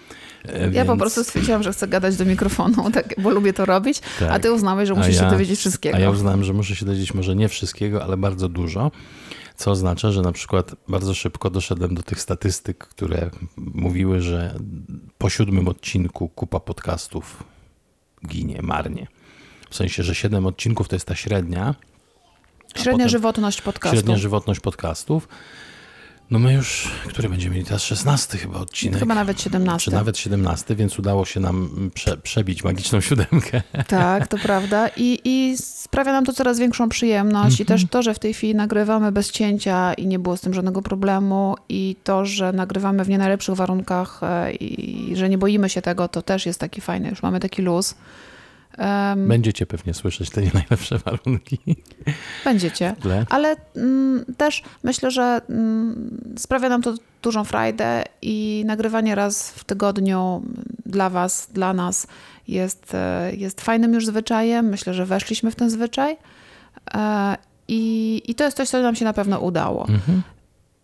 Ja 0.44 0.68
Więc... 0.68 0.86
po 0.86 0.96
prostu 0.96 1.24
stwierdziłam, 1.24 1.62
że 1.62 1.72
chcę 1.72 1.88
gadać 1.88 2.16
do 2.16 2.24
mikrofonu, 2.24 2.90
tak, 2.94 3.14
bo 3.18 3.30
lubię 3.30 3.52
to 3.52 3.64
robić, 3.64 4.00
tak. 4.18 4.30
a 4.30 4.38
ty 4.38 4.52
uznałeś, 4.52 4.88
że 4.88 4.94
musisz 4.94 5.16
ja, 5.16 5.22
się 5.22 5.30
dowiedzieć 5.30 5.58
wszystkiego. 5.58 5.96
A 5.96 6.00
ja 6.00 6.10
uznałem, 6.10 6.44
że 6.44 6.52
muszę 6.52 6.76
się 6.76 6.86
dowiedzieć 6.86 7.14
może 7.14 7.36
nie 7.36 7.48
wszystkiego, 7.48 8.04
ale 8.04 8.16
bardzo 8.16 8.48
dużo. 8.48 8.90
Co 9.56 9.70
oznacza, 9.70 10.12
że 10.12 10.22
na 10.22 10.32
przykład 10.32 10.74
bardzo 10.88 11.14
szybko 11.14 11.50
doszedłem 11.50 11.94
do 11.94 12.02
tych 12.02 12.20
statystyk, 12.20 12.78
które 12.78 13.30
mówiły, 13.56 14.20
że 14.20 14.54
po 15.18 15.30
siódmym 15.30 15.68
odcinku 15.68 16.28
kupa 16.28 16.60
podcastów 16.60 17.44
ginie 18.26 18.58
marnie. 18.62 19.06
W 19.70 19.76
sensie, 19.76 20.02
że 20.02 20.14
siedem 20.14 20.46
odcinków 20.46 20.88
to 20.88 20.96
jest 20.96 21.06
ta 21.06 21.14
średnia. 21.14 21.74
Średnia 22.76 23.08
żywotność 23.08 23.62
podcastów. 23.62 23.98
Średnia 23.98 24.16
żywotność 24.16 24.60
podcastów. 24.60 25.28
No 26.30 26.38
my 26.38 26.52
już, 26.54 26.88
który 27.08 27.28
będziemy 27.28 27.54
mieli 27.54 27.66
teraz 27.66 27.82
16 27.82 28.38
chyba 28.38 28.58
odcinek. 28.58 28.98
Chyba 28.98 29.14
nawet 29.14 29.42
17. 29.42 29.90
Czy 29.90 29.96
nawet 29.96 30.18
17, 30.18 30.76
więc 30.76 30.98
udało 30.98 31.24
się 31.24 31.40
nam 31.40 31.90
prze, 31.94 32.16
przebić 32.16 32.64
magiczną 32.64 33.00
siódemkę. 33.00 33.62
Tak, 33.86 34.26
to 34.26 34.38
prawda. 34.38 34.88
I, 34.96 35.20
I 35.24 35.56
sprawia 35.58 36.12
nam 36.12 36.24
to 36.24 36.32
coraz 36.32 36.58
większą 36.58 36.88
przyjemność. 36.88 37.60
I 37.60 37.64
też 37.64 37.86
to, 37.90 38.02
że 38.02 38.14
w 38.14 38.18
tej 38.18 38.34
chwili 38.34 38.54
nagrywamy 38.54 39.12
bez 39.12 39.30
cięcia 39.30 39.94
i 39.94 40.06
nie 40.06 40.18
było 40.18 40.36
z 40.36 40.40
tym 40.40 40.54
żadnego 40.54 40.82
problemu. 40.82 41.56
I 41.68 41.96
to, 42.04 42.26
że 42.26 42.52
nagrywamy 42.52 43.04
w 43.04 43.08
nie 43.08 43.18
najlepszych 43.18 43.54
warunkach 43.54 44.20
e, 44.22 44.52
i 44.52 45.16
że 45.16 45.28
nie 45.28 45.38
boimy 45.38 45.68
się 45.68 45.82
tego, 45.82 46.08
to 46.08 46.22
też 46.22 46.46
jest 46.46 46.60
taki 46.60 46.80
fajny. 46.80 47.08
Już 47.08 47.22
mamy 47.22 47.40
taki 47.40 47.62
luz. 47.62 47.94
Um, 48.80 49.28
Będziecie 49.28 49.66
pewnie 49.66 49.94
słyszeć 49.94 50.30
te 50.30 50.42
nie 50.42 50.50
najlepsze 50.54 50.98
warunki. 50.98 51.58
Będziecie, 52.44 52.94
ale 53.28 53.56
mm, 53.76 54.24
też 54.36 54.62
myślę, 54.82 55.10
że 55.10 55.40
mm, 55.50 56.34
sprawia 56.38 56.68
nam 56.68 56.82
to 56.82 56.94
dużą 57.22 57.44
frajdę 57.44 58.04
i 58.22 58.62
nagrywanie 58.66 59.14
raz 59.14 59.50
w 59.50 59.64
tygodniu 59.64 60.42
dla 60.86 61.10
Was, 61.10 61.48
dla 61.52 61.72
nas 61.72 62.06
jest, 62.48 62.94
e, 62.94 63.32
jest 63.36 63.60
fajnym 63.60 63.94
już 63.94 64.06
zwyczajem. 64.06 64.66
Myślę, 64.66 64.94
że 64.94 65.06
weszliśmy 65.06 65.50
w 65.50 65.54
ten 65.54 65.70
zwyczaj. 65.70 66.16
E, 66.94 67.36
I, 67.68 68.22
I 68.26 68.34
to 68.34 68.44
jest 68.44 68.56
coś, 68.56 68.68
co 68.68 68.82
nam 68.82 68.94
się 68.94 69.04
na 69.04 69.12
pewno 69.12 69.40
udało. 69.40 69.88
Mhm. 69.88 70.22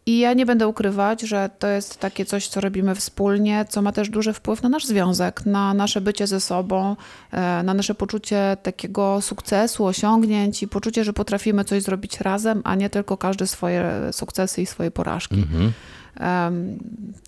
I 0.07 0.19
ja 0.19 0.33
nie 0.33 0.47
będę 0.47 0.69
ukrywać, 0.69 1.21
że 1.21 1.51
to 1.59 1.66
jest 1.66 2.01
takie 2.01 2.25
coś, 2.25 2.49
co 2.49 2.61
robimy 2.61 2.95
wspólnie, 2.95 3.64
co 3.69 3.83
ma 3.83 3.92
też 3.92 4.09
duży 4.09 4.33
wpływ 4.33 4.62
na 4.62 4.69
nasz 4.69 4.85
związek, 4.85 5.47
na 5.47 5.75
nasze 5.75 6.01
bycie 6.01 6.27
ze 6.27 6.40
sobą, 6.40 6.97
e, 7.33 7.62
na 7.62 7.75
nasze 7.75 7.95
poczucie 7.95 8.57
takiego 8.62 9.21
sukcesu, 9.21 9.85
osiągnięć 9.85 10.62
i 10.62 10.69
poczucie, 10.69 11.05
że 11.05 11.12
potrafimy 11.12 11.64
coś 11.64 11.83
zrobić 11.83 12.21
razem, 12.21 12.62
a 12.64 12.75
nie 12.75 12.90
tylko 12.90 13.16
każdy 13.16 13.47
swoje 13.47 13.92
sukcesy 14.12 14.62
i 14.62 14.66
swoje 14.66 14.90
porażki. 14.90 15.35
Mhm. 15.35 15.73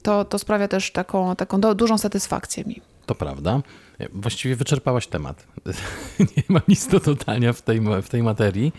To, 0.03 0.25
to 0.25 0.39
sprawia 0.39 0.69
też 0.69 0.93
taką, 0.93 1.37
taką 1.37 1.61
dużą 1.61 1.99
satysfakcję 1.99 2.65
mi. 2.65 2.81
To 3.07 3.15
prawda. 3.15 3.61
Właściwie 4.13 4.57
wyczerpałaś 4.57 5.07
temat. 5.07 5.47
nie 6.37 6.43
ma 6.49 6.61
nic 6.69 6.87
do 6.87 7.01
dodania 7.01 7.53
w 7.53 7.63
tej, 7.63 7.81
w 8.03 8.09
tej 8.09 8.23
materii. 8.23 8.73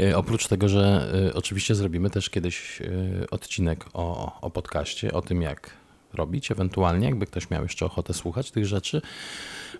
E, 0.00 0.16
oprócz 0.16 0.48
tego, 0.48 0.68
że 0.68 1.12
e, 1.28 1.34
oczywiście 1.34 1.74
zrobimy 1.74 2.10
też 2.10 2.30
kiedyś 2.30 2.82
e, 2.82 2.86
odcinek 3.30 3.84
o, 3.94 4.38
o 4.40 4.50
podcaście, 4.50 5.12
o 5.12 5.22
tym 5.22 5.42
jak 5.42 5.70
robić, 6.14 6.50
ewentualnie 6.50 7.06
jakby 7.06 7.26
ktoś 7.26 7.50
miał 7.50 7.62
jeszcze 7.62 7.86
ochotę 7.86 8.14
słuchać 8.14 8.50
tych 8.50 8.66
rzeczy 8.66 9.02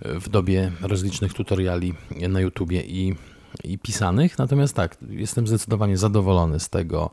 w 0.00 0.28
dobie 0.28 0.72
rozlicznych 0.80 1.34
tutoriali 1.34 1.94
na 2.28 2.40
YouTubie 2.40 2.82
i, 2.82 3.14
i 3.64 3.78
pisanych. 3.78 4.38
Natomiast 4.38 4.74
tak, 4.74 4.96
jestem 5.10 5.46
zdecydowanie 5.46 5.96
zadowolony 5.96 6.60
z 6.60 6.68
tego, 6.68 7.10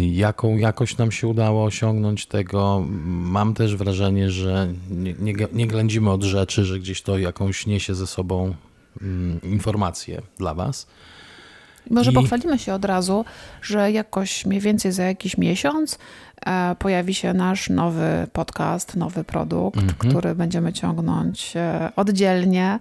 jaką 0.00 0.56
jakość 0.56 0.96
nam 0.96 1.12
się 1.12 1.28
udało 1.28 1.64
osiągnąć 1.64 2.26
tego. 2.26 2.84
Mam 3.06 3.54
też 3.54 3.76
wrażenie, 3.76 4.30
że 4.30 4.68
nie, 4.90 5.14
nie, 5.14 5.34
nie 5.52 5.66
ględzimy 5.66 6.10
od 6.10 6.22
rzeczy, 6.22 6.64
że 6.64 6.78
gdzieś 6.78 7.02
to 7.02 7.18
jakąś 7.18 7.66
niesie 7.66 7.94
ze 7.94 8.06
sobą 8.06 8.54
mm, 9.02 9.40
informację 9.42 10.22
dla 10.38 10.54
Was. 10.54 10.86
Może 11.90 12.10
I... 12.10 12.14
pochwalimy 12.14 12.58
się 12.58 12.74
od 12.74 12.84
razu, 12.84 13.24
że 13.62 13.92
jakoś 13.92 14.46
mniej 14.46 14.60
więcej 14.60 14.92
za 14.92 15.04
jakiś 15.04 15.38
miesiąc 15.38 15.98
e, 16.46 16.76
pojawi 16.78 17.14
się 17.14 17.34
nasz 17.34 17.70
nowy 17.70 18.26
podcast, 18.32 18.96
nowy 18.96 19.24
produkt, 19.24 19.78
mm 19.78 19.90
-hmm. 19.90 20.08
który 20.08 20.34
będziemy 20.34 20.72
ciągnąć 20.72 21.52
e, 21.56 21.92
oddzielnie 21.96 22.78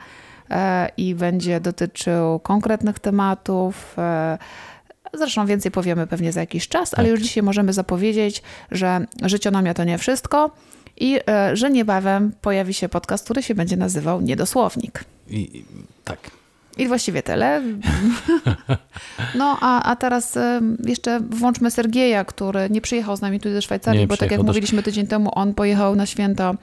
e, 0.50 0.90
i 0.98 1.16
będzie 1.16 1.60
dotyczył 1.60 2.40
konkretnych 2.40 3.00
tematów. 3.00 3.96
Zresztą 5.14 5.46
więcej 5.46 5.72
powiemy 5.72 6.08
pewnie 6.08 6.32
za 6.32 6.40
jakiś 6.40 6.68
czas, 6.68 6.94
ale 6.94 7.04
tak. 7.04 7.12
już 7.12 7.22
dzisiaj 7.22 7.44
możemy 7.44 7.74
zapowiedzieć, 7.74 8.42
że 8.72 9.06
życionomia 9.22 9.74
to 9.74 9.84
nie 9.84 9.98
wszystko 9.98 10.52
i 10.98 11.20
że 11.54 11.70
niebawem 11.70 12.32
pojawi 12.42 12.74
się 12.74 12.90
podcast, 12.90 13.24
który 13.24 13.44
się 13.44 13.56
będzie 13.56 13.78
nazywał 13.78 14.22
Niedosłownik. 14.22 15.04
I, 15.30 15.66
tak. 16.04 16.32
I 16.78 16.88
właściwie 16.88 17.24
tyle. 17.24 17.62
No, 19.36 19.58
a, 19.62 19.84
a 19.84 19.96
teraz 19.96 20.38
jeszcze 20.86 21.20
włączmy 21.20 21.72
Sergieja, 21.72 22.26
który 22.26 22.70
nie 22.70 22.82
przyjechał 22.82 23.18
z 23.18 23.22
nami 23.22 23.40
tu 23.40 23.50
ze 23.50 23.62
Szwajcarii, 23.62 24.00
nie 24.00 24.08
bo 24.08 24.18
tak 24.18 24.32
jak 24.32 24.44
mówiliśmy 24.44 24.84
tydzień 24.84 25.08
temu, 25.08 25.32
on 25.34 25.54
pojechał 25.54 25.96
na 25.96 26.06
święta 26.06 26.54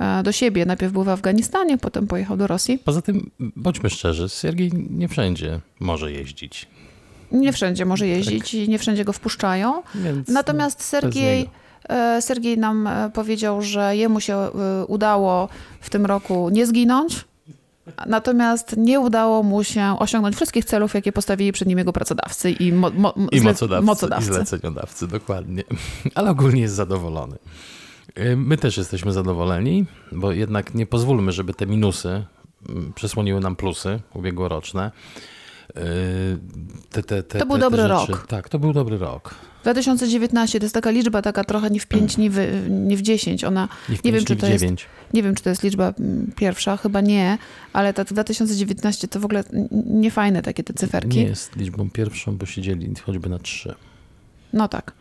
e, 0.00 0.22
do 0.22 0.32
siebie. 0.32 0.66
Najpierw 0.66 0.92
był 0.92 1.04
w 1.04 1.08
Afganistanie, 1.08 1.78
potem 1.78 2.06
pojechał 2.06 2.36
do 2.36 2.46
Rosji. 2.46 2.78
Poza 2.78 3.02
tym, 3.02 3.30
bądźmy 3.38 3.90
szczerzy, 3.90 4.28
Siergiej 4.28 4.70
nie 4.90 5.08
wszędzie 5.08 5.60
może 5.80 6.12
jeździć. 6.12 6.68
Nie 7.32 7.52
wszędzie 7.52 7.84
może 7.84 8.06
jeździć 8.06 8.54
i 8.54 8.68
nie 8.68 8.78
wszędzie 8.78 9.04
go 9.04 9.12
wpuszczają. 9.12 9.82
Więc 9.94 10.28
Natomiast 10.28 10.78
bez 10.78 10.88
Sergiej, 10.88 11.48
e, 11.88 12.22
Sergiej 12.22 12.58
nam 12.58 12.86
e, 12.86 13.10
powiedział, 13.14 13.62
że 13.62 13.96
jemu 13.96 14.20
się 14.20 14.38
udało 14.88 15.48
w 15.80 15.90
tym 15.90 16.06
roku 16.06 16.48
nie 16.52 16.66
zginąć. 16.66 17.24
Natomiast 18.06 18.76
nie 18.76 19.00
udało 19.00 19.42
mu 19.42 19.64
się 19.64 19.96
osiągnąć 19.98 20.36
wszystkich 20.36 20.64
celów, 20.64 20.94
jakie 20.94 21.12
postawili 21.12 21.52
przed 21.52 21.68
nim 21.68 21.78
jego 21.78 21.92
pracodawcy 21.92 22.50
i, 22.50 22.72
mo, 22.72 22.90
mo, 22.90 23.14
I 23.32 23.40
mocodawcy, 23.40 23.86
mocodawcy. 23.86 24.30
i 24.30 24.34
zleceniodawcy, 24.34 25.08
dokładnie. 25.08 25.62
Ale 26.14 26.30
ogólnie 26.30 26.60
jest 26.60 26.74
zadowolony. 26.74 27.36
My 28.36 28.56
też 28.58 28.76
jesteśmy 28.76 29.12
zadowoleni, 29.12 29.86
bo 30.12 30.32
jednak 30.32 30.74
nie 30.74 30.86
pozwólmy, 30.86 31.32
żeby 31.32 31.54
te 31.54 31.66
minusy 31.66 32.24
mm, 32.68 32.92
przesłoniły 32.92 33.40
nam 33.40 33.56
plusy 33.56 34.00
ubiegłoroczne. 34.14 34.90
Y, 35.70 35.80
Te, 36.90 37.02
te, 37.02 37.22
te, 37.22 37.38
To 37.38 37.46
był 37.46 37.58
dobry 37.58 37.82
rzeczy. 37.82 38.12
rok. 38.12 38.26
Tak, 38.26 38.48
to 38.48 38.58
był 38.58 38.72
dobry 38.72 38.98
rok. 38.98 39.34
2019 39.64 40.60
to 40.60 40.64
jest 40.64 40.74
taka 40.74 40.90
liczba, 40.90 41.22
taka 41.22 41.44
trochę 41.44 41.70
nie 41.70 41.80
w 41.80 41.86
5, 41.86 42.16
nie 42.16 42.30
w, 42.30 42.38
nie 42.70 42.96
w 42.96 43.02
10. 43.02 43.44
Ona, 43.44 43.68
Nie, 43.88 43.96
w 43.96 44.04
Nie 44.04 44.12
wiem, 44.12 44.18
pięć, 44.24 44.28
czy 44.28 44.34
nie 44.34 44.40
to 44.40 44.46
jest- 44.46 44.64
nie 45.14 45.22
wiem, 45.22 45.34
czy 45.34 45.42
to 45.42 45.50
jest 45.50 45.62
liczba 45.62 45.94
mm, 46.00 46.32
pierwsza, 46.36 46.76
chyba 46.76 47.00
nie, 47.00 47.38
ale 47.72 47.92
ta 47.94 48.04
2019 48.04 49.08
to 49.08 49.20
w 49.20 49.24
ogóle 49.24 49.44
niefajne 49.86 50.42
takie 50.42 50.62
te 50.64 50.74
cyferki. 50.74 51.18
Nie 51.18 51.24
jest 51.24 51.56
liczbą 51.56 51.90
pierwszą, 51.90 52.36
bo 52.36 52.46
siedzieli 52.46 52.94
choćby 53.04 53.28
na 53.28 53.38
trzy. 53.38 53.74
No 54.52 54.68
tak. 54.68 54.92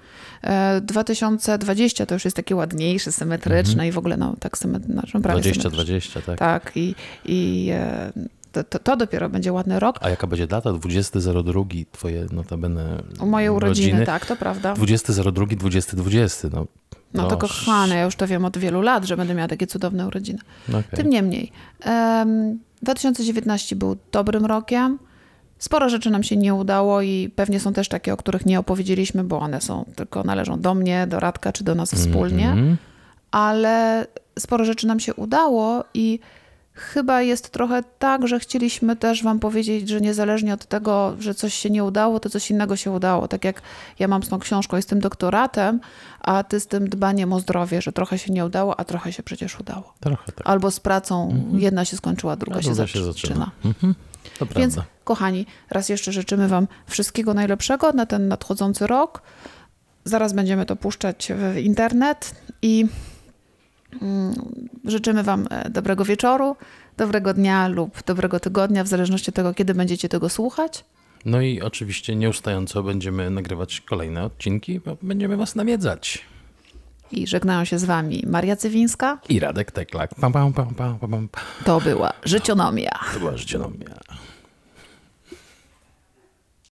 E, 0.44 0.82
2020 0.82 2.06
to 2.06 2.16
już 2.16 2.26
jest 2.26 2.36
takie 2.38 2.56
ładniejsze, 2.56 3.12
symetryczne 3.12 3.88
i 3.88 3.92
w 3.92 3.98
ogóle 3.98 4.18
no 4.18 4.36
tak 4.40 4.58
symetryczne, 4.58 4.94
znaczy, 4.94 5.20
prawie 5.20 5.42
20-20, 5.42 5.72
symetryczne. 5.72 6.22
tak. 6.22 6.40
Tak 6.40 6.72
i, 6.76 6.96
i 7.26 7.68
e, 7.72 8.12
to, 8.54 8.64
to, 8.64 8.80
to 8.80 8.98
dopiero 8.98 9.30
będzie 9.30 9.54
ładny 9.54 9.80
rok. 9.80 9.96
A 10.02 10.10
jaka 10.10 10.28
będzie 10.28 10.48
data? 10.48 10.70
20.02, 10.70 11.86
twoje 11.92 12.26
notabene 12.32 13.04
U 13.20 13.26
moje 13.26 13.52
urodziny, 13.52 13.88
rodziny. 13.88 14.06
tak, 14.06 14.26
to 14.26 14.36
prawda. 14.36 14.74
20.02, 14.74 15.56
2020, 15.58 16.48
no. 16.54 16.66
No 17.14 17.28
to 17.28 17.38
proszę. 17.38 17.54
kochane, 17.66 17.96
ja 17.96 18.04
już 18.04 18.16
to 18.16 18.28
wiem 18.28 18.46
od 18.46 18.58
wielu 18.58 18.82
lat, 18.82 19.06
że 19.06 19.18
będę 19.18 19.34
miała 19.34 19.48
takie 19.48 19.68
cudowne 19.68 20.08
urodziny. 20.08 20.40
No 20.70 20.78
okej. 20.78 21.00
Tym 21.00 21.10
niemniej, 21.10 21.52
em, 21.82 22.60
2019 22.82 23.76
był 23.76 23.98
dobrym 24.12 24.46
rokiem. 24.46 25.00
Sporo 25.60 25.90
rzeczy 25.90 26.10
nam 26.10 26.24
się 26.24 26.38
nie 26.38 26.54
udało 26.54 27.02
i 27.02 27.32
pewnie 27.36 27.60
są 27.60 27.74
też 27.74 27.88
takie, 27.90 28.14
o 28.14 28.18
których 28.18 28.46
nie 28.46 28.60
opowiedzieliśmy, 28.60 29.24
bo 29.24 29.40
one 29.40 29.62
są 29.62 29.86
tylko 29.96 30.24
należą 30.24 30.60
do 30.62 30.74
mnie, 30.74 31.08
do 31.08 31.20
Radka 31.20 31.52
czy 31.52 31.64
do 31.64 31.76
nas 31.76 31.94
wspólnie. 31.94 32.48
Mhm. 32.50 32.78
Ale 33.32 34.08
sporo 34.40 34.66
rzeczy 34.66 34.88
nam 34.88 35.00
się 35.00 35.14
udało 35.14 35.84
i 35.94 36.20
chyba 36.74 37.22
jest 37.22 37.50
trochę 37.50 37.84
tak, 38.00 38.28
że 38.28 38.40
chcieliśmy 38.40 38.96
też 38.96 39.24
wam 39.24 39.40
powiedzieć, 39.40 39.90
że 39.90 40.02
niezależnie 40.02 40.54
od 40.54 40.66
tego, 40.66 41.16
że 41.20 41.34
coś 41.34 41.54
się 41.54 41.70
nie 41.70 41.84
udało, 41.84 42.20
to 42.20 42.30
coś 42.30 42.52
innego 42.52 42.76
się 42.76 42.92
udało. 42.92 43.28
Tak 43.28 43.46
jak 43.46 43.62
ja 44.00 44.08
mam 44.08 44.24
z 44.24 44.30
tą 44.30 44.40
książką 44.40 44.78
i 44.78 44.82
z 44.82 44.86
tym 44.86 45.00
doktoratem, 45.00 45.80
a 46.20 46.44
ty 46.44 46.60
z 46.60 46.68
tym 46.68 46.90
dbaniem 46.90 47.34
o 47.34 47.40
zdrowie, 47.40 47.82
że 47.82 47.92
trochę 47.92 48.18
się 48.18 48.34
nie 48.34 48.46
udało, 48.46 48.80
a 48.80 48.84
trochę 48.84 49.14
się 49.14 49.24
przecież 49.24 49.60
udało. 49.60 49.94
Trochę 50.00 50.32
tak. 50.32 50.48
Albo 50.48 50.72
z 50.72 50.80
pracą 50.80 51.44
jedna 51.54 51.86
się 51.86 51.98
skończyła, 51.98 52.36
druga, 52.36 52.58
A 52.58 52.62
się, 52.62 52.70
druga 52.70 52.84
zaczyna. 52.84 53.06
się 53.06 53.14
zaczyna. 53.14 53.52
Mhm. 53.66 53.96
Więc 54.56 54.76
kochani, 55.04 55.46
raz 55.70 55.90
jeszcze 55.90 56.12
życzymy 56.12 56.48
wam 56.48 56.68
wszystkiego 56.88 57.34
najlepszego 57.34 57.92
na 57.92 58.06
ten 58.06 58.28
nadchodzący 58.28 58.88
rok. 58.88 59.22
Zaraz 60.06 60.34
będziemy 60.34 60.66
to 60.66 60.76
puszczać 60.76 61.32
w 61.36 61.58
internet 61.58 62.36
i 62.62 62.86
życzymy 64.86 65.24
wam 65.24 65.48
e, 65.50 65.70
dobrego 65.70 66.06
wieczoru, 66.06 66.56
dobrego 66.98 67.34
dnia 67.34 67.68
lub 67.68 68.04
dobrego 68.04 68.40
tygodnia, 68.40 68.84
w 68.84 68.88
zależności 68.88 69.30
od 69.30 69.36
tego, 69.36 69.54
kiedy 69.54 69.74
będziecie 69.74 70.10
tego 70.10 70.30
słuchać. 70.30 70.86
No 71.26 71.42
i 71.42 71.62
oczywiście 71.62 72.16
nieustająco 72.16 72.84
będziemy 72.84 73.30
nagrywać 73.30 73.82
kolejne 73.82 74.24
odcinki, 74.24 74.80
bo 74.80 74.98
będziemy 75.02 75.38
was 75.38 75.56
nawiedzać. 75.56 76.26
I 77.12 77.28
żegnają 77.28 77.66
się 77.66 77.80
z 77.80 77.86
wami 77.86 78.24
Maria 78.28 78.56
Cywińska. 78.56 79.20
I 79.30 79.40
Radek 79.40 79.72
Teklak. 79.72 80.16
Pam, 80.16 80.34
pam, 80.34 80.54
pam. 80.54 81.30
To 81.66 81.82
była 81.82 82.14
Życionomia. 82.26 83.00
To 83.14 83.20
była 83.20 83.38
życionomia. 83.38 84.00